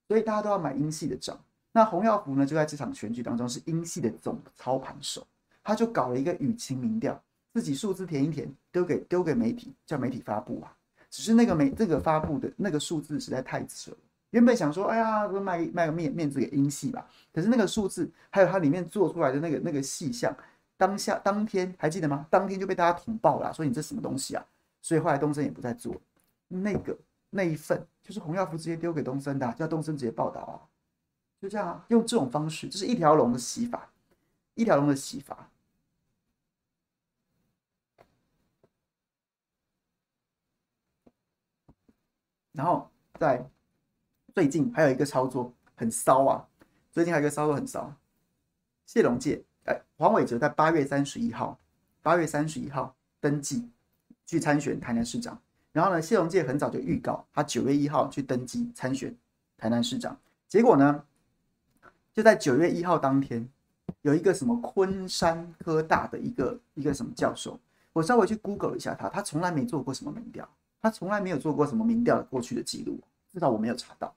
[0.07, 1.39] 所以大家都要买英系的账。
[1.71, 5.25] 那洪耀福呢，就在这场选举当中是英系的总操盘手，
[5.63, 7.21] 他就搞了一个舆情民调，
[7.53, 10.75] 自己数字填一填，丢给丢给媒体，叫媒体发布啊。
[11.09, 13.97] 只是那个媒这个发布的那个数字实在太扯了。
[14.31, 17.07] 原本想说，哎呀，卖卖个面面子给英系吧。
[17.33, 20.35] 可是那个数字，还有它里面做出来的那个那个细项，
[20.77, 22.27] 当下当天还记得吗？
[22.29, 24.45] 当天就被大家捅爆了，说你这什么东西啊？
[24.81, 25.95] 所以后来东森也不再做
[26.47, 26.95] 那个
[27.31, 30.61] 那一份，就是洪耀福直接丢给东森的，叫东森直接报道啊，
[31.41, 33.89] 就这样啊，用这种方式，就是一条龙的洗法，
[34.59, 35.49] 一条龙的洗法。
[42.51, 43.49] 然后在。
[44.35, 46.47] 最近还有一个操作很骚啊！
[46.93, 47.93] 最近还有一个操作很骚，
[48.85, 51.59] 谢龙介哎，黄伟哲在八月三十一号，
[52.01, 53.69] 八月三十一号登记
[54.25, 55.41] 去参选台南市长。
[55.73, 59.13] 然后呢，谢龙介很早就预告他九月一号去登记参选
[59.57, 60.17] 台南市长。
[60.47, 61.03] 结果呢，
[62.13, 63.49] 就在九月一号当天，
[64.01, 67.59] 有一个什么昆山科大的一个一个什么教授，
[67.93, 70.47] 我稍微去 Google 一下他，他从来没做过什么民调，
[70.81, 72.99] 他从来没有做过什么民调的过去的记录，
[73.31, 74.13] 至少我没有查到。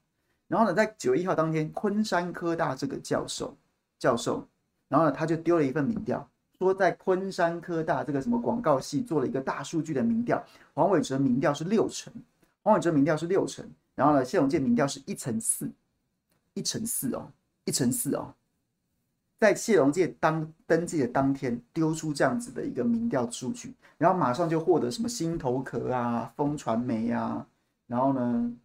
[0.49, 3.57] 然后呢，在九月一号当天，昆山科大这个教授，
[3.99, 4.47] 教授，
[4.89, 10.45] 然后呢，他就丢了一份民调，说在昆山科大这个什么广告系做了一个大数据的民调，
[10.75, 12.13] 黄伟哲民调是六成，
[12.63, 13.65] 黄伟哲民调是六成，
[13.95, 15.71] 然后呢，谢龙介民调是一成四，
[16.53, 17.27] 一成四哦，
[17.65, 18.35] 一成四哦，
[19.43, 27.45] 在谢龙介当登记的当天丢出这样子的一个民调数据，然后马上就获得什么新头壳啊、风传媒啊，
[27.89, 28.57] 然后呢。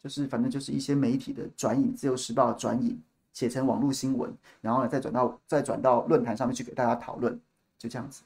[0.00, 2.96] 就是反正就是一些媒体的转引，《自由时报》转引，
[3.32, 7.38] 写成网络新闻，然后呢再转到再转到论坛上面去给大家讨论，
[7.76, 8.22] 就这样子。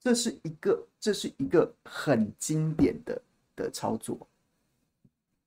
[0.00, 3.20] 这是一个这是一个很经典的
[3.54, 4.18] 的操作，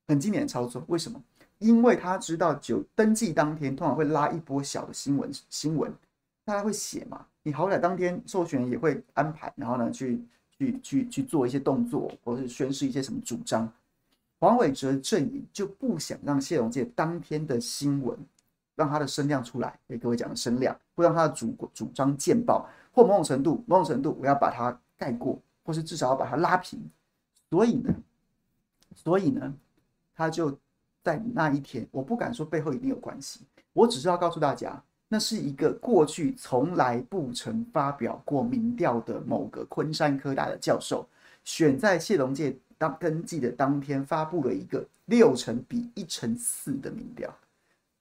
[0.08, 0.84] 很经典的操作。
[0.88, 1.20] 为什么？
[1.60, 5.94] 因为他知道就登记当天通常会拉一波小的新闻新闻，
[6.44, 7.26] 大家会写嘛。
[7.44, 10.22] 你好歹当天授权也会安排，然后呢去
[10.58, 13.72] 去去去做一些动作，或是宣示一些什么主张。
[14.40, 18.18] 黄伟哲阵营就不想让谢龙介当天的新闻
[18.76, 26.80] 让他的声量出来，给各位讲的声量，会让他的主主张见报，或某种程度某种程度我要把它盖过，或是至少要把它拉平。
[27.50, 27.94] 所以呢，
[28.96, 29.54] 所以呢，
[30.16, 30.58] 他就
[31.10, 33.40] 在那一天，我不敢说背后一定有关系，
[33.74, 41.08] 我只是要告诉大家，那是一个过去从来不曾发表过民调的某个昆山科大的教授，
[41.44, 42.56] 选在谢龙介。
[42.78, 47.30] 当登记的当天发布了一个六成比一成四的民调，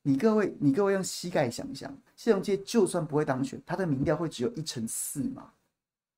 [0.02, 5.50] 你各位，你各位用膝盖想一想，谢龙介就算不会当选，他的民调会只有一成四吗？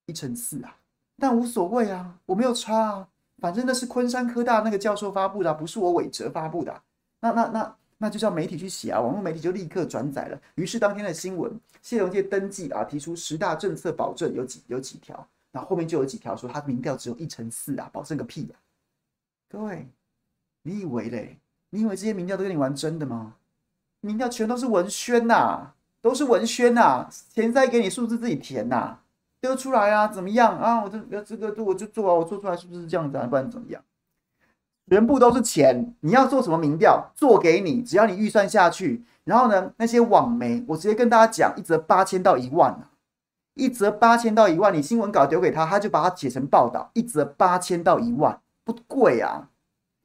[0.05, 0.77] 一成四啊，
[1.19, 3.09] 但无所谓啊，我没有差啊，
[3.41, 6.83] 反正那是昆山科大那个教授发布的，不是我伟哲发布的，
[7.21, 15.27] 那那那那就叫媒体去写啊，网络媒体就立刻转载了，于是当天的新闻，谢龙介登记啊，提出十大政策保证有几有几条。
[15.53, 18.55] 那后面就有几条说他民调只有一成四啊，保证个屁啊！
[19.51, 19.85] 各位，
[20.63, 21.37] 你以为嘞？
[21.71, 23.35] 你以为这些民调都跟你玩真的吗？
[24.01, 29.00] 民调全都是文宣呐、啊，都是文宣呐、啊，钱塞给你数字自己填呐、啊，
[29.41, 30.83] 丢出来啊，怎么样啊？
[30.83, 33.27] 我这这个我就做啊，我做出来是不是这样子啊？
[33.27, 33.83] 不然怎么样？
[34.89, 42.91] 全部都是钱，你要做什么民调，做给你，只要你预算下去，然后呢，那些网媒，我直接跟大家讲，一则八千到一万啊。
[43.55, 46.91] 一则八千到一万，你新闻稿丢给他，他就把它写成报道。
[46.95, 49.51] 一则八千到一万，不贵啊。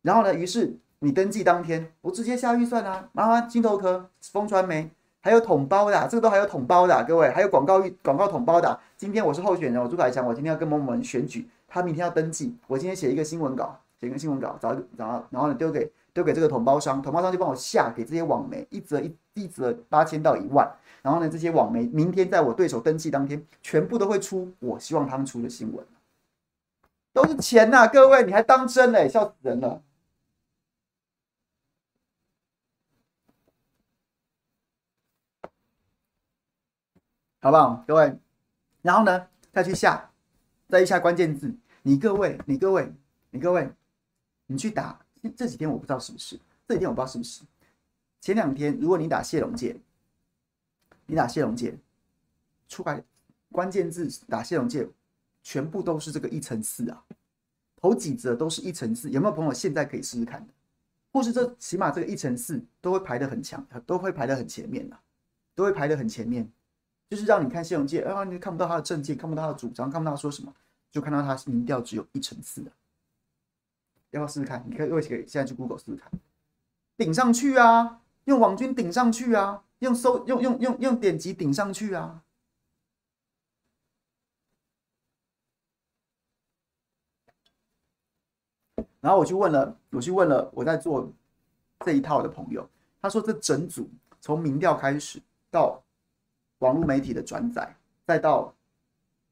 [0.02, 3.10] 然后呢，于是你登记当天，我直接下预算啊。
[3.14, 4.92] 麻烦金头壳、风传媒，
[5.26, 8.80] 还有统包的，这个都还有统包的，各位还有广告广告统包的。
[8.96, 20.72] 今天我是候选人，我朱凯翔，我今天要跟某某人选举，他明天要登记，我今天写一个新闻稿，写一个新闻稿，找找，然后呢丢给丢给这个统包商，统包商就帮我下给这些网媒，一折一一折八千到一万。
[21.02, 25.84] 然后呢，这些网媒明天在我对手登记当天，全部都会出我希望他们出的新闻，
[27.14, 29.10] 都是钱呐、各位，你还当真嘞？
[29.10, 29.82] 笑死人了！
[37.46, 38.18] 好不好，各位？
[38.82, 40.10] 然后呢，再去下，
[40.68, 41.56] 再一下关键字。
[41.84, 42.91] 你各位，你各位，
[43.30, 43.70] 你各位，
[44.48, 45.00] 你去打。
[45.38, 47.43] 这几天我不知道是不是，这几天我不知道是不是。
[48.20, 49.78] 前两天，如果你打谢龙介，
[51.06, 51.78] 你打谢龙介，
[52.68, 53.04] 出来
[53.52, 54.89] 关键字打谢龙介，
[55.43, 57.06] 全部都是这个一乘四啊。
[57.76, 60.43] 头几则都是一乘四，有没有朋友现在可以试试看？
[61.12, 64.98] 或是这起码这个一乘四都会排得很强，都会排得很前面的，
[65.54, 66.52] 都会排得很前面，
[67.10, 70.53] 就是让你看谢龙介啊，你看不到他的政见，看不到他的主张，看不到他说什么，
[70.91, 72.72] 就看到他民调只有一乘四的。
[74.12, 74.64] 要不要试试看？
[74.68, 76.12] 你可以，可以现在去 Google 试试看，
[76.97, 82.24] 顶上去啊，用网军顶上去啊，用搜用用用用点击顶上去啊。
[89.01, 91.14] 然后我去问了，我去问了我在做
[91.86, 92.68] 这一套的朋友，
[92.99, 93.88] 他说这整组
[94.20, 95.84] 从民调开始到
[96.66, 97.76] 网络媒体的转载，
[98.07, 98.51] 再到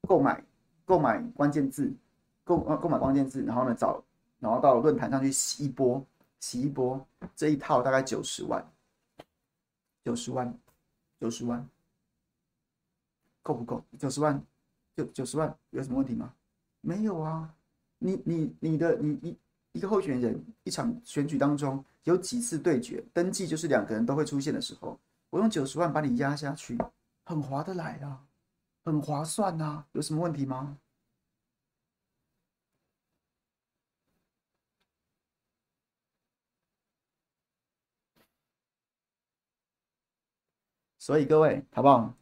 [0.07, 0.43] 购买
[0.85, 1.91] 购买关键字，
[2.43, 4.03] 购购买关键字，然后呢找，
[4.39, 6.05] 然后到论坛上去洗一波，
[6.39, 7.03] 洗一波，
[7.35, 8.71] 这一套大概九十万，
[10.03, 10.53] 九十万，
[11.19, 11.67] 九十万，
[13.41, 13.83] 够不够？
[13.97, 14.39] 九十万，
[14.95, 16.31] 九九十万有什么问题吗？
[16.81, 17.51] 没有啊，
[17.97, 19.37] 你你你的你你。
[19.75, 24.99] 一个候选人一场选举当中有几次对决，登记就是两个人都会出现的时候，
[25.31, 26.77] 我用九十万把你压下去，
[27.25, 28.25] 很划得来啊，
[28.83, 30.77] 很划算啊，有什么问题吗？
[40.97, 42.13] 所以各位好不好？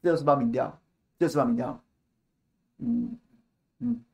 [0.00, 0.80] 六十八民调，
[1.18, 1.80] 六十八民调，
[2.78, 3.16] 嗯
[3.78, 4.04] 嗯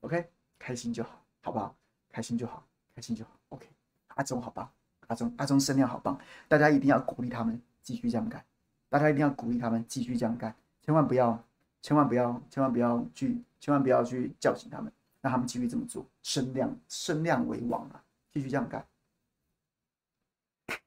[0.00, 0.28] ，OK，
[0.58, 1.76] 开心就好，好不好？
[2.10, 2.66] 开心就好，
[2.96, 3.30] 开心就好。
[3.50, 3.68] OK，
[4.08, 4.72] 阿忠好棒，
[5.06, 6.18] 阿忠阿忠声量好棒，
[6.48, 8.44] 大家一定要鼓励他们继续这样干，
[8.92, 11.42] 大家一定要鼓励他们继续这样干，千万不要，
[11.80, 18.86] 千万不要，千万不要去，千万不要去叫醒他们，让他们继续这么做，声量声量为王啊，继续这样干。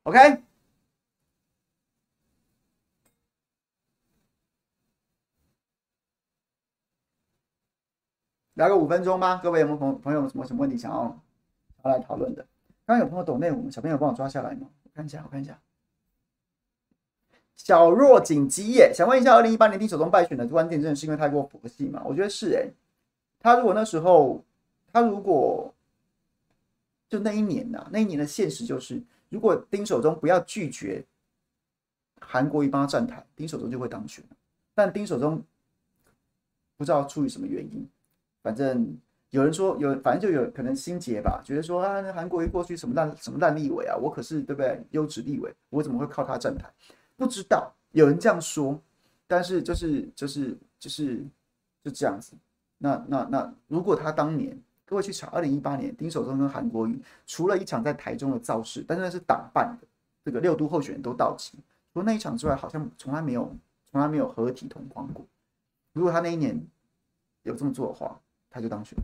[0.04, 0.44] OK，
[8.54, 11.20] 聊个五分钟吧，各位有没有朋朋友有什么什么问题想要
[11.84, 12.46] 要来讨论的？
[12.86, 14.70] 刚刚有朋友抖内我们小朋友帮我抓下来吗？
[14.84, 15.60] 我看一下，我看一下。
[17.56, 22.02] 小若锦吉也想问一下，二零一八年丁守中败选的关键，真的是因为太过佛系吗？
[22.06, 22.68] 我觉得是哎、
[23.40, 24.44] 他如果那时候，
[24.92, 25.74] 他如果
[27.10, 31.04] 就那一年呐、啊，那一年的现实就是，如果丁守中不要拒绝
[32.20, 34.24] 韩国瑜帮他站台，丁守中就会当选。
[34.74, 35.42] 但丁守中
[36.76, 37.88] 不知道出于什么原因。
[38.44, 38.96] 反正
[39.30, 44.84] 有人说有，反正就有可能心结吧，觉得说啊，韩国瑜过去什么烂什么烂立委啊，我可是对不对？
[44.92, 46.70] 优质立委，我怎么会靠他站台？
[47.18, 48.80] 不知道有人这样说，
[49.28, 51.26] 但是就是就是就是
[51.84, 52.34] 就这样子。
[52.78, 59.88] 那那那，如果他当年各位去查，二零一八年丁守中跟韩国瑜，除了一场在台中的造势，但是那是党办的，
[60.24, 61.58] 这个六都候选人都到齐，
[61.94, 63.56] 除了那一场之外，好像从来没有
[63.90, 65.26] 从来没有合体同框过。
[65.94, 66.62] 如果他那一年
[67.44, 68.98] 有这么做的话，他就当选。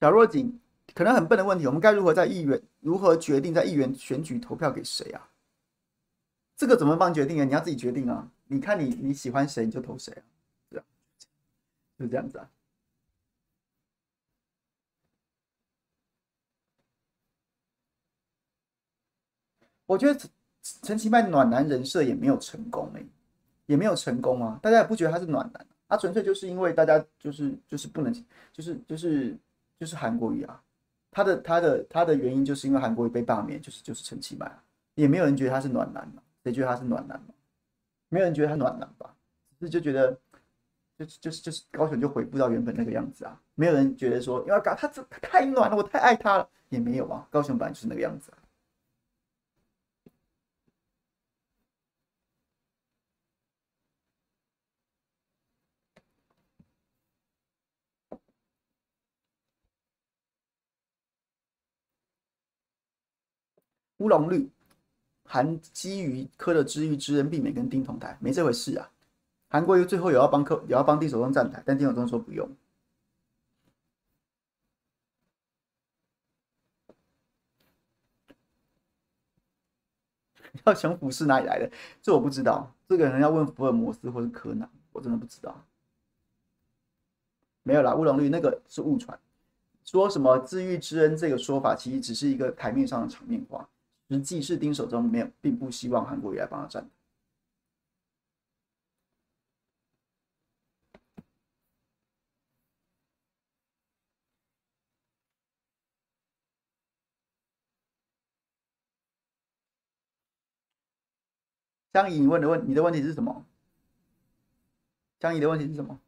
[0.00, 0.58] 小若锦
[0.94, 5.28] 可能很笨的问题，我们该如何在议员如何决定在议员选举投票给谁啊？
[6.56, 7.44] 这个怎么帮你决定啊？
[7.44, 8.30] 你要自己决定啊。
[8.46, 10.22] 你看你你喜欢谁你就投谁啊，
[10.70, 10.84] 对啊，
[11.98, 12.50] 就这样子啊。
[19.86, 20.30] 我觉得陈
[20.82, 23.04] 陈其迈暖男人设也没有成功哎，
[23.66, 24.58] 也没有成功啊。
[24.62, 28.12] 大家也不觉得他是暖男，他纯粹就是因为大家就是就是不能
[28.52, 29.36] 就是就是
[29.80, 30.62] 就是韩国瑜啊，
[31.10, 34.52] 他的他的他的原因就是因为韩国瑜被罢免，就是就是陈其迈，
[34.94, 37.32] 也没有人觉得他是暖男嘛，谁觉得他是暖男嘛？
[38.10, 39.14] 没有人觉得他暖男吧？
[39.58, 40.12] 只是就觉得，
[40.98, 43.40] 就是就是就是高雄就回不到原本那个样子啊。
[43.54, 47.26] 没有人觉得说，因为他这他太暖了，我太爱他了，也没有啊。
[47.30, 48.36] 高雄本来就是那个样子啊。
[64.00, 64.50] 乌龙绿。
[65.32, 68.90] 韩基瑜柯的知遇之恩，避免跟丁同台，没这回事啊！
[69.46, 72.50] 韩国瑜最后也要帮柯，也要帮丁守中站台，但丁守中说不用。
[80.66, 81.70] 要熊辅是哪里来的？
[82.02, 85.64] 这我不知道，这个人要问福尔摩斯或是柯南，我真的不知道。
[87.62, 89.16] 没有啦，乌龙绿那个是误传，
[89.84, 93.68] 说什么知遇之恩这个说法，其实只是一个台面上的场面话，
[94.10, 96.90] 实际是丁守中没有，并不希望韩国瑜来帮他站。
[111.92, 113.46] 江怡，你问的问你的问题是什么？
[115.20, 116.00] 江怡的问题是什么？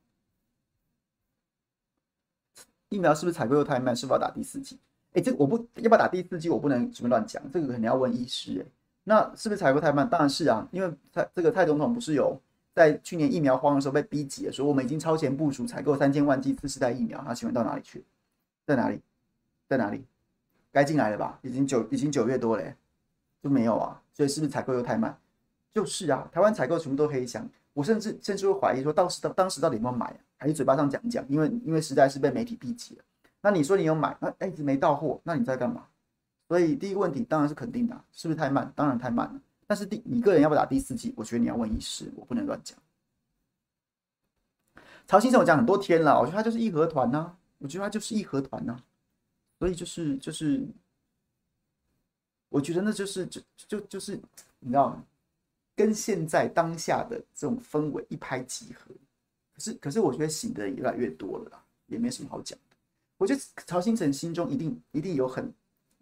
[2.88, 3.94] 疫苗是不是采购又太慢？
[3.94, 4.78] 是否要打第四剂？
[5.14, 8.60] 哎，这个我不要不要打第四剂，我不能随便乱讲，这个肯定要问医师。
[8.60, 8.66] 哎，
[9.04, 10.08] 那是不是采购太慢？
[10.08, 12.40] 当然是啊，因为蔡这个蔡总统不是有
[12.74, 18.02] 在去年疫苗荒的时候被逼急了，说我们已经超前部署采购三千万剂次世代疫苗，他请问到哪里去？
[18.66, 19.00] 在哪里？
[19.68, 20.04] 在哪里？
[20.70, 21.38] 该进来了吧？
[21.42, 22.64] 已经九已经九月多了，
[23.42, 24.00] 就没有啊？
[24.14, 25.14] 所以是不是采购又太慢？
[25.74, 30.14] 就是啊，台湾采购全部都黑箱，我甚至甚至会怀疑说，到时当当时到底有没有买？
[30.38, 31.22] 还是嘴巴上讲讲？
[31.28, 33.04] 因为因为实在是被媒体逼急了。
[33.42, 35.86] 那你说你有买，那一直没到货，那你在干嘛？
[36.48, 38.72] 所以第一个问题当然是肯定的，是不是太慢？
[38.74, 39.40] 当然太慢了。
[39.66, 41.12] 但是第你个人要不要打第四季？
[41.16, 42.78] 我觉得你要问医师，我不能乱讲。
[45.06, 48.78] 曹先生我讲很多天了，我觉得他就是义和团呐，我觉得他就是义和团呐，
[49.58, 50.64] 所以就是就是，
[52.48, 54.20] 我觉得那就是就就就是
[54.60, 55.02] 你知道吗？
[55.74, 58.94] 跟现在当下的这种氛围一拍即合，
[59.54, 62.56] 可是可是我觉得醒的人越来越多了啦，也没什么好讲。
[63.22, 65.54] 我觉得曹兴诚心中一定一定有很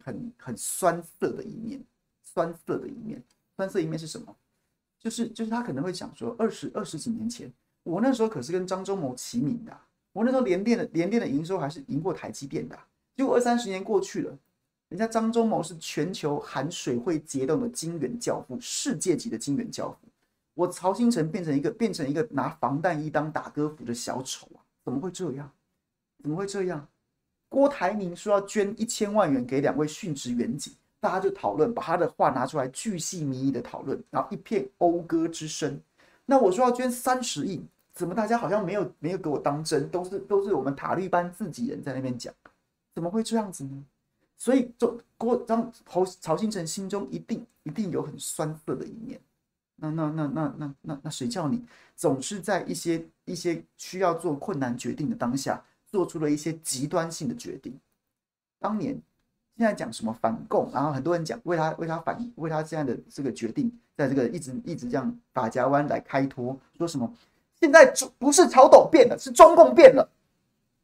[0.03, 1.79] 很很酸涩的一面，
[2.23, 3.23] 酸涩的一面，
[3.57, 4.35] 酸涩一面是什么？
[4.99, 7.53] 就是就是他可能会想说，二十二十几年前，
[7.83, 9.81] 我那时候可是跟张忠谋齐名的，
[10.15, 12.79] 我那时候联电的联电的营收还是赢过台积电的，
[13.15, 14.39] 结果二三十年过去了。
[14.89, 20.09] 人家张忠谋是全球含水会结冻的晶圆教父，世界级的晶圆教父。
[20.55, 24.65] 我曹兴诚变成一个变成一个拿防弹衣当打歌服的小丑啊！
[24.83, 25.53] 怎么会这样？
[26.23, 26.89] 怎么会这样？
[27.51, 35.79] 郭台铭说要捐一千万元给两位殉职员警，大家就讨论，把他的话拿出来巨细靡遗的讨论，然后一片讴歌之声。
[36.25, 37.61] 那我说要捐三十亿，
[37.93, 39.89] 怎么大家好像没有没有给我当真？
[39.91, 42.33] 都是都是我们塔利班自己人在那边讲，
[42.95, 43.85] 怎么会这样子呢？
[44.39, 49.21] 所以，就郭张侯曹兴诚心中一定一定有很酸涩的一面。
[49.77, 51.65] 那那那那那那那谁叫你
[51.97, 57.79] 总是在一些一些需要做困难决定的当下，做出了一些极端性的决定？
[58.59, 59.01] 当年
[59.57, 67.13] 现在讲什么反共，然后很多人讲为他为他反为他现在的这个决定，在这个一直一直这样打夹弯来开脱，说什么
[67.59, 70.09] 现在不是朝斗变了，是中共变了。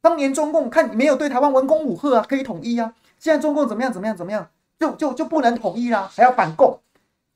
[0.00, 2.94] 当年中共看没有对台湾文攻武赫啊，可以统一啊。
[3.18, 3.92] 现在中共怎么样？
[3.92, 4.16] 怎么样？
[4.16, 4.48] 怎么样？
[4.78, 6.78] 就就就不能统一啦，还要反共？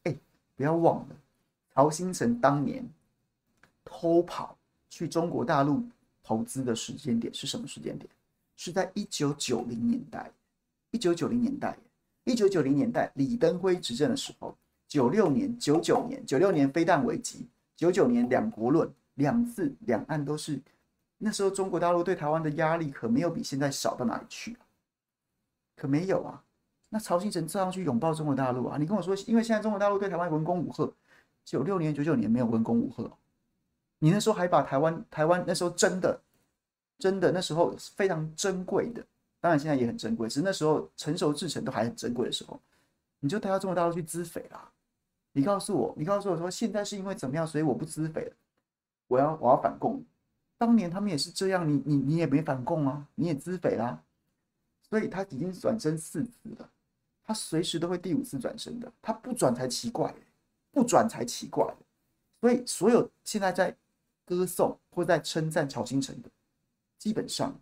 [0.05, 0.15] 哎，
[0.57, 1.17] 不要忘了，
[1.75, 2.87] 曹兴诚当年
[3.85, 4.57] 偷跑
[4.91, 5.83] 去中国大陆
[6.31, 8.09] 投资的时间点是什么时间点？
[8.57, 10.31] 是在一九九零年代。
[10.93, 11.77] 一九九零年代，
[12.23, 14.57] 一九九零年代李登辉执政的时候，
[14.87, 20.61] 九六年、九九年、九六年飞弹危机，九九年两国论，两次两岸都是
[21.19, 24.63] 那时候中国大陆对台湾的压力可没有比现在少到哪里去啊。
[25.75, 26.45] 可没有啊，
[26.91, 28.77] 那曹兴诚照样去拥抱中国大陆啊！
[28.79, 30.93] 你跟我说，因为现在中国大陆对台湾文攻武吓，
[31.45, 33.11] 九六年、九九年没有文攻武吓，
[34.01, 36.21] 你那时候还把台湾、台湾那时候真的、
[36.99, 39.07] 真的那时候非常珍贵的，
[39.41, 42.61] 当然现在也很珍贵，只是那时候成熟制程都还很珍贵的时候，
[43.21, 44.69] 你就带到中国大陆去资匪啦！
[45.33, 48.33] 你告诉我，你告诉我说现在是因为怎么样，所以我不资匪了，
[49.07, 50.03] 我要我要反共。
[50.59, 54.03] 当年他们也是这样，你你你也没反共啊，你也资匪啦。
[54.89, 56.69] 所以他已经转身四次了，
[57.23, 60.13] 他随时都会第五次转身的，他不转才奇怪，
[60.73, 61.73] 不转才奇怪。
[62.41, 63.77] 所以所有现在在
[64.31, 66.31] 歌颂或在称赞曹新成的，
[66.99, 67.61] 基本上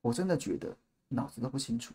[0.00, 0.76] 我真的觉得
[1.06, 1.94] 脑子都不清楚。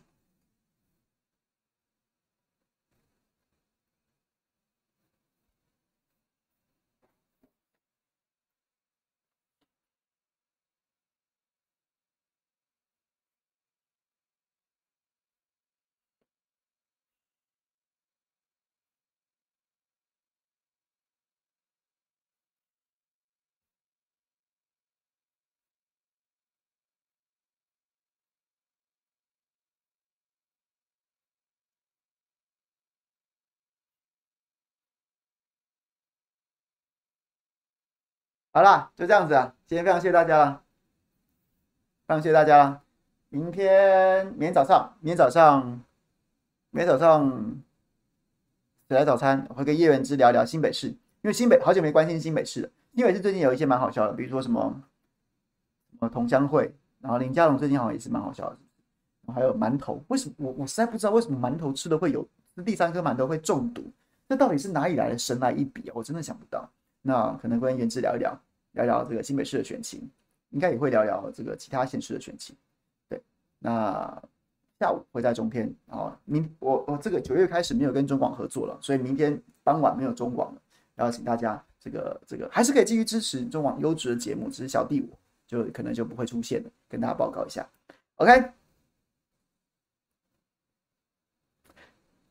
[38.60, 39.54] 好啦，就这样子啊！
[39.66, 40.62] 今天非常谢谢大家了，
[42.06, 42.82] 非常谢谢大家了。
[43.30, 45.66] 明天、明天早上、明天早上、
[46.68, 47.58] 明天早上
[48.86, 52.68] 起来早餐我会跟叶元之聊聊新北市，因为新北好久没关心新北市了。
[52.94, 54.82] 新北市最近有一些蛮好笑的，比如说什么
[55.92, 58.58] 什么同乡会，然后林佳龙最近好像也是蛮好笑的，
[59.32, 62.28] 还有馒头，为什么我我实在不知道为什么馒头吃了会有
[62.62, 63.90] 第三颗馒头会中毒？
[64.28, 65.92] 那到底是哪里来的神来一笔啊？
[65.94, 66.70] 我真的想不到。
[67.02, 68.38] 那可能跟元之聊一聊，
[68.72, 70.08] 聊聊这个新北市的选情，
[70.50, 72.56] 应该也会聊聊这个其他县市的选情。
[73.08, 73.20] 对，
[73.58, 74.22] 那。
[74.82, 80.62] 下午会在中天啊，明我我这个九月开始没有跟中广合作了，所以明天傍晚没有中广了。
[80.94, 87.68] 然后请大家这个这个还是可以继续支持中广优质的节目，只是小弟我就可能就不会出现了，跟大家报告一下。
[88.16, 88.52] OK，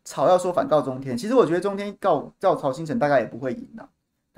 [0.04, 3.88] 草要说反告中天，其实我觉得中天告告曹兴诚大概也不会赢的，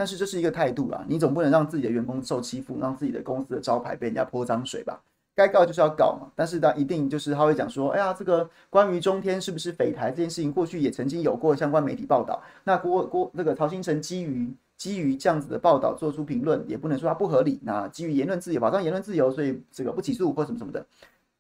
[0.01, 4.99] 但是这是一个态度啦，你总不能让自己的员工受欺负，让自己的公司的招牌被人家泼脏水吧。
[5.35, 12.41] 该告就是要告嘛，但是他一定就是他会讲说，哎呀，这个关于中天是不是匪台这件事情，过去也曾经有过相关媒体报道。
[12.63, 17.59] 那郭郭那个曹兴诚基于基于这样子的报道做出评论，也不能说他不合理。
[17.61, 20.83] 那基于言论自由，保障言论自由，所以这个不起诉或什么什么的，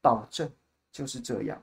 [0.03, 0.47] 保证
[0.91, 1.59] 就是这样。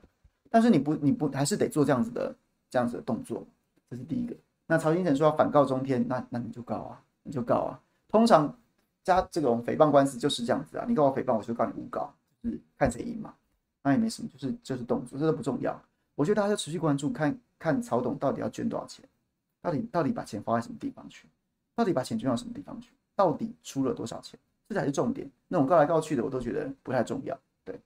[0.49, 2.35] 但是你不你不还是得做这样子的
[2.69, 3.47] 这样子的动作，
[3.89, 4.35] 这是第一个。
[4.69, 7.81] 那曹兴诚说要反告中天，那那你就告啊，你就告啊。
[8.07, 8.55] 通常
[9.03, 12.13] 加这种诽谤官司就是这样子啊，你告我诽谤，我就告你诬告。
[12.43, 13.33] 就是看谁赢嘛，
[13.81, 15.77] 那也没什么，就是就是动作，这都不重要。
[16.13, 19.03] 我觉得大家要持续关注，看看曹董到底要捐多少钱，
[19.59, 21.27] 到底到底把钱花在什么地方去，
[21.75, 24.39] 到底把钱捐到什么地方去，到底出了多少钱，
[24.69, 25.27] 这才是重点。
[25.47, 27.37] 那种告来告去的，我都觉得不太重要。
[27.65, 27.77] 对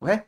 [0.00, 0.20] ，OK。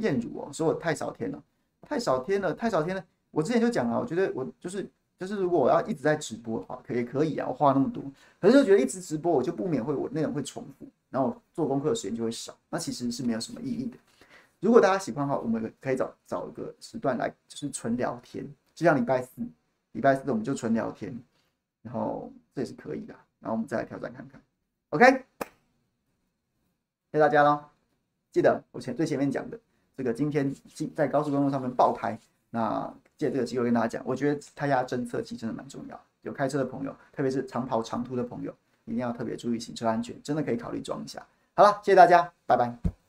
[0.00, 1.42] 艳如哦，说我太少天了，
[1.82, 3.04] 太少天了，太少天了。
[3.30, 4.88] 我之前就讲了，我觉得我就是。
[5.20, 8.02] 就是如果我要一直在直播的话，可以可以啊，我话那么多，
[8.40, 13.98] 可是就觉得一直直播，我就不免会我内容会重复，然后做功课的时间就会少，那其实是没有什么意义的。
[14.60, 19.30] 如果大家喜欢的话，我们可以找找一个时段来，就是纯聊天，就像礼拜四，
[19.92, 21.14] 礼拜四我们就纯聊天，
[21.82, 24.40] 然后这也是可以的，然后我们再来挑战看看
[24.88, 25.04] ，OK？
[25.10, 25.18] 谢
[27.12, 27.62] 谢大家喽，
[28.32, 29.60] 记得我前最前面讲的
[29.96, 30.54] 这个，今天
[30.94, 32.18] 在高速公路上面爆胎，
[32.50, 32.92] 那。
[33.20, 36.00] 借这个机会跟大家讲，我觉得胎压侦测器真的蛮重要。
[36.22, 38.50] 有开车的朋友，特别是长跑长途的朋友，
[38.86, 41.22] 一定要特别注意行车安全，真的可以考虑装一下。
[41.52, 42.99] 好了，谢谢大家，拜拜。